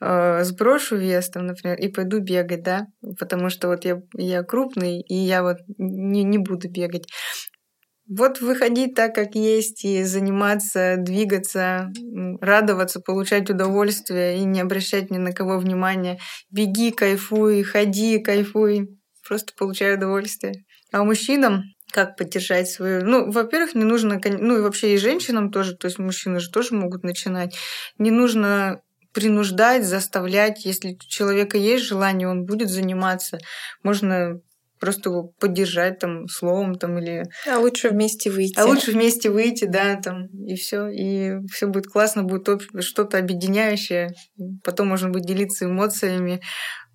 [0.00, 2.86] э, сброшу вес, там, например, и пойду бегать, да,
[3.18, 7.06] потому что вот я, я крупный, и я вот не, не буду бегать.
[8.08, 11.90] Вот выходить так, как есть, и заниматься, двигаться,
[12.40, 16.18] радоваться, получать удовольствие и не обращать ни на кого внимания.
[16.50, 18.88] Беги, кайфуй, ходи, кайфуй,
[19.26, 20.64] просто получай удовольствие.
[20.92, 23.04] А мужчинам как поддержать свою...
[23.04, 24.20] Ну, во-первых, не нужно...
[24.24, 27.54] Ну, и вообще и женщинам тоже, то есть мужчины же тоже могут начинать.
[27.98, 28.80] Не нужно
[29.12, 30.64] принуждать, заставлять.
[30.64, 33.38] Если у человека есть желание, он будет заниматься.
[33.82, 34.40] Можно
[34.82, 39.64] просто его поддержать там словом там или а лучше вместе выйти а лучше вместе выйти
[39.64, 42.48] да там и все и все будет классно будет
[42.80, 44.10] что-то объединяющее
[44.64, 46.42] потом можно будет делиться эмоциями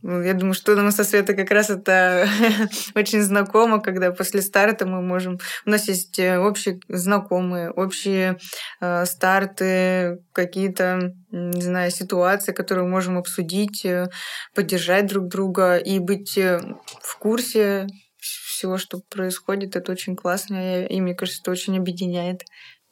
[0.04, 2.28] я думаю, что нам со Светой как раз это
[2.96, 5.40] очень знакомо, когда после старта мы можем...
[5.66, 8.38] У нас есть э, общие знакомые, общие
[8.80, 14.08] э, старты, какие-то, не знаю, ситуации, которые мы можем обсудить, э,
[14.54, 16.60] поддержать друг друга и быть э,
[17.02, 17.88] в курсе
[18.20, 19.76] всего, что происходит.
[19.76, 22.44] Это очень классно, и мне кажется, это очень объединяет.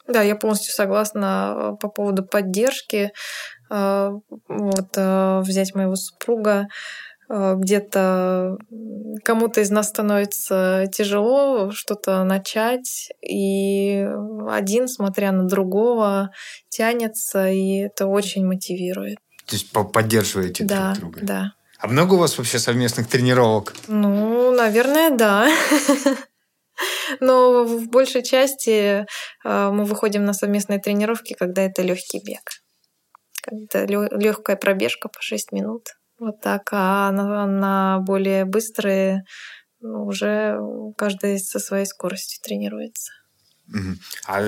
[0.08, 3.10] Да, я полностью согласна по поводу поддержки.
[3.68, 4.12] А,
[4.48, 6.68] вот а, взять моего супруга,
[7.28, 8.56] а, где-то
[9.24, 14.06] кому-то из нас становится тяжело что-то начать, и
[14.48, 16.30] один, смотря на другого,
[16.68, 19.18] тянется, и это очень мотивирует.
[19.46, 21.20] То есть поддерживаете да, друг друга?
[21.22, 23.74] Да, А много у вас вообще совместных тренировок?
[23.86, 25.48] Ну, наверное, да.
[27.20, 29.06] Но в большей части
[29.44, 32.40] э, мы выходим на совместные тренировки, когда это легкий бег.
[33.46, 35.88] Когда легкая пробежка по 6 минут.
[36.18, 36.68] Вот так.
[36.72, 39.24] А на, на более быстрые
[39.80, 40.58] ну, уже
[40.96, 43.12] каждый со своей скоростью тренируется.
[44.26, 44.42] А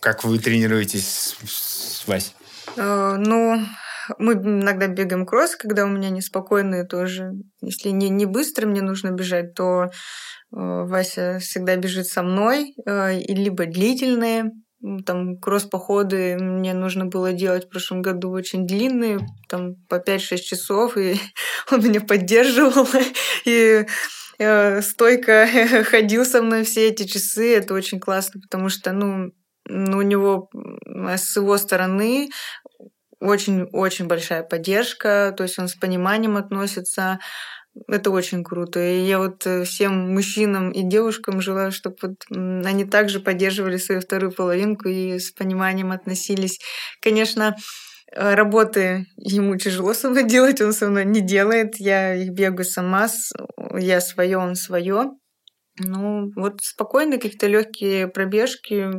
[0.00, 2.34] как вы тренируетесь с Васей?
[2.76, 3.58] Э, ну,
[4.18, 7.32] мы иногда бегаем кросс, когда у меня неспокойные тоже.
[7.60, 9.88] Если не, не быстро мне нужно бежать, то э,
[10.50, 14.50] Вася всегда бежит со мной, э, и либо длительные,
[15.06, 20.96] там кросс-походы мне нужно было делать в прошлом году очень длинные, там по 5-6 часов,
[20.96, 21.16] и
[21.70, 22.86] он меня поддерживал,
[23.44, 23.86] и
[24.38, 25.48] э, стойко
[25.84, 27.56] ходил со мной все эти часы.
[27.56, 29.32] Это очень классно, потому что, ну,
[29.66, 30.50] у него
[30.84, 32.28] с его стороны
[33.20, 37.18] очень-очень большая поддержка, то есть он с пониманием относится.
[37.88, 38.80] Это очень круто.
[38.80, 44.00] И я вот э, всем мужчинам и девушкам желаю, чтобы вот они также поддерживали свою
[44.00, 46.60] вторую половинку и с пониманием относились.
[47.00, 47.56] Конечно,
[48.12, 51.76] э, работы ему тяжело со мной делать, он со мной не делает.
[51.78, 53.08] Я их бегаю сама,
[53.76, 55.10] я свое, он свое.
[55.78, 58.90] Ну, вот спокойные какие-то легкие пробежки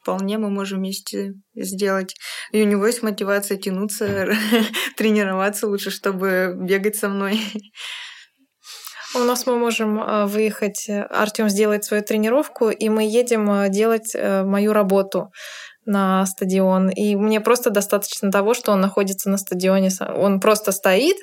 [0.00, 2.14] вполне мы можем вместе сделать.
[2.52, 4.28] И у него есть мотивация тянуться,
[4.96, 7.40] тренироваться лучше, чтобы бегать со мной.
[9.14, 13.68] У нас мы можем а, выехать, э, Артем сделает свою тренировку, и мы едем а,
[13.70, 15.32] делать э, мою работу
[15.86, 16.90] на стадион.
[16.90, 19.88] И мне просто достаточно того, что он находится на стадионе.
[20.14, 21.16] Он просто стоит,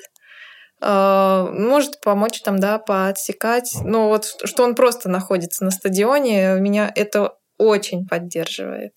[0.80, 3.76] может помочь там, да, поотсекать.
[3.82, 8.92] Но вот что он просто находится на стадионе, меня это очень поддерживает.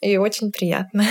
[0.00, 1.06] И очень приятно.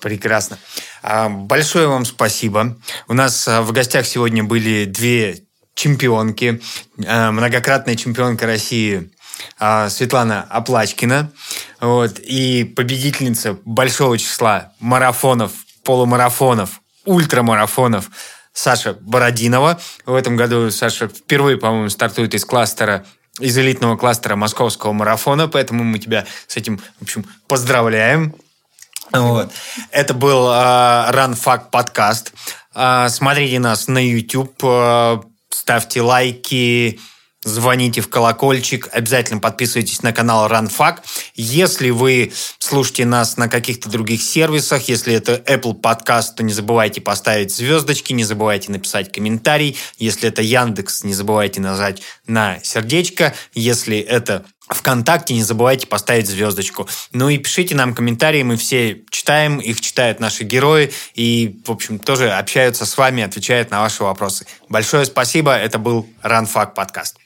[0.00, 0.58] Прекрасно.
[1.02, 2.76] А, большое вам спасибо.
[3.08, 6.60] У нас а, в гостях сегодня были две чемпионки.
[6.96, 9.10] Многократная чемпионка России
[9.58, 11.30] Светлана Оплачкина
[11.80, 15.52] вот, и победительница большого числа марафонов,
[15.84, 18.10] полумарафонов, ультрамарафонов
[18.56, 19.78] Саша Бородинова.
[20.06, 23.04] В этом году Саша впервые, по-моему, стартует из кластера
[23.38, 28.34] из элитного кластера московского марафона, поэтому мы тебя с этим, в общем, поздравляем.
[29.12, 29.52] Вот.
[29.90, 32.32] Это был э, Run Fuck подкаст.
[32.74, 35.18] Э, смотрите нас на YouTube, э,
[35.50, 36.98] ставьте лайки,
[37.46, 40.98] звоните в колокольчик, обязательно подписывайтесь на канал RunFact.
[41.36, 47.00] Если вы слушаете нас на каких-то других сервисах, если это Apple Podcast, то не забывайте
[47.00, 49.78] поставить звездочки, не забывайте написать комментарий.
[49.98, 53.34] Если это Яндекс, не забывайте нажать на сердечко.
[53.54, 56.88] Если это ВКонтакте, не забывайте поставить звездочку.
[57.12, 62.00] Ну и пишите нам комментарии, мы все читаем, их читают наши герои и, в общем,
[62.00, 64.46] тоже общаются с вами, отвечают на ваши вопросы.
[64.68, 67.25] Большое спасибо, это был RunFact подкаст.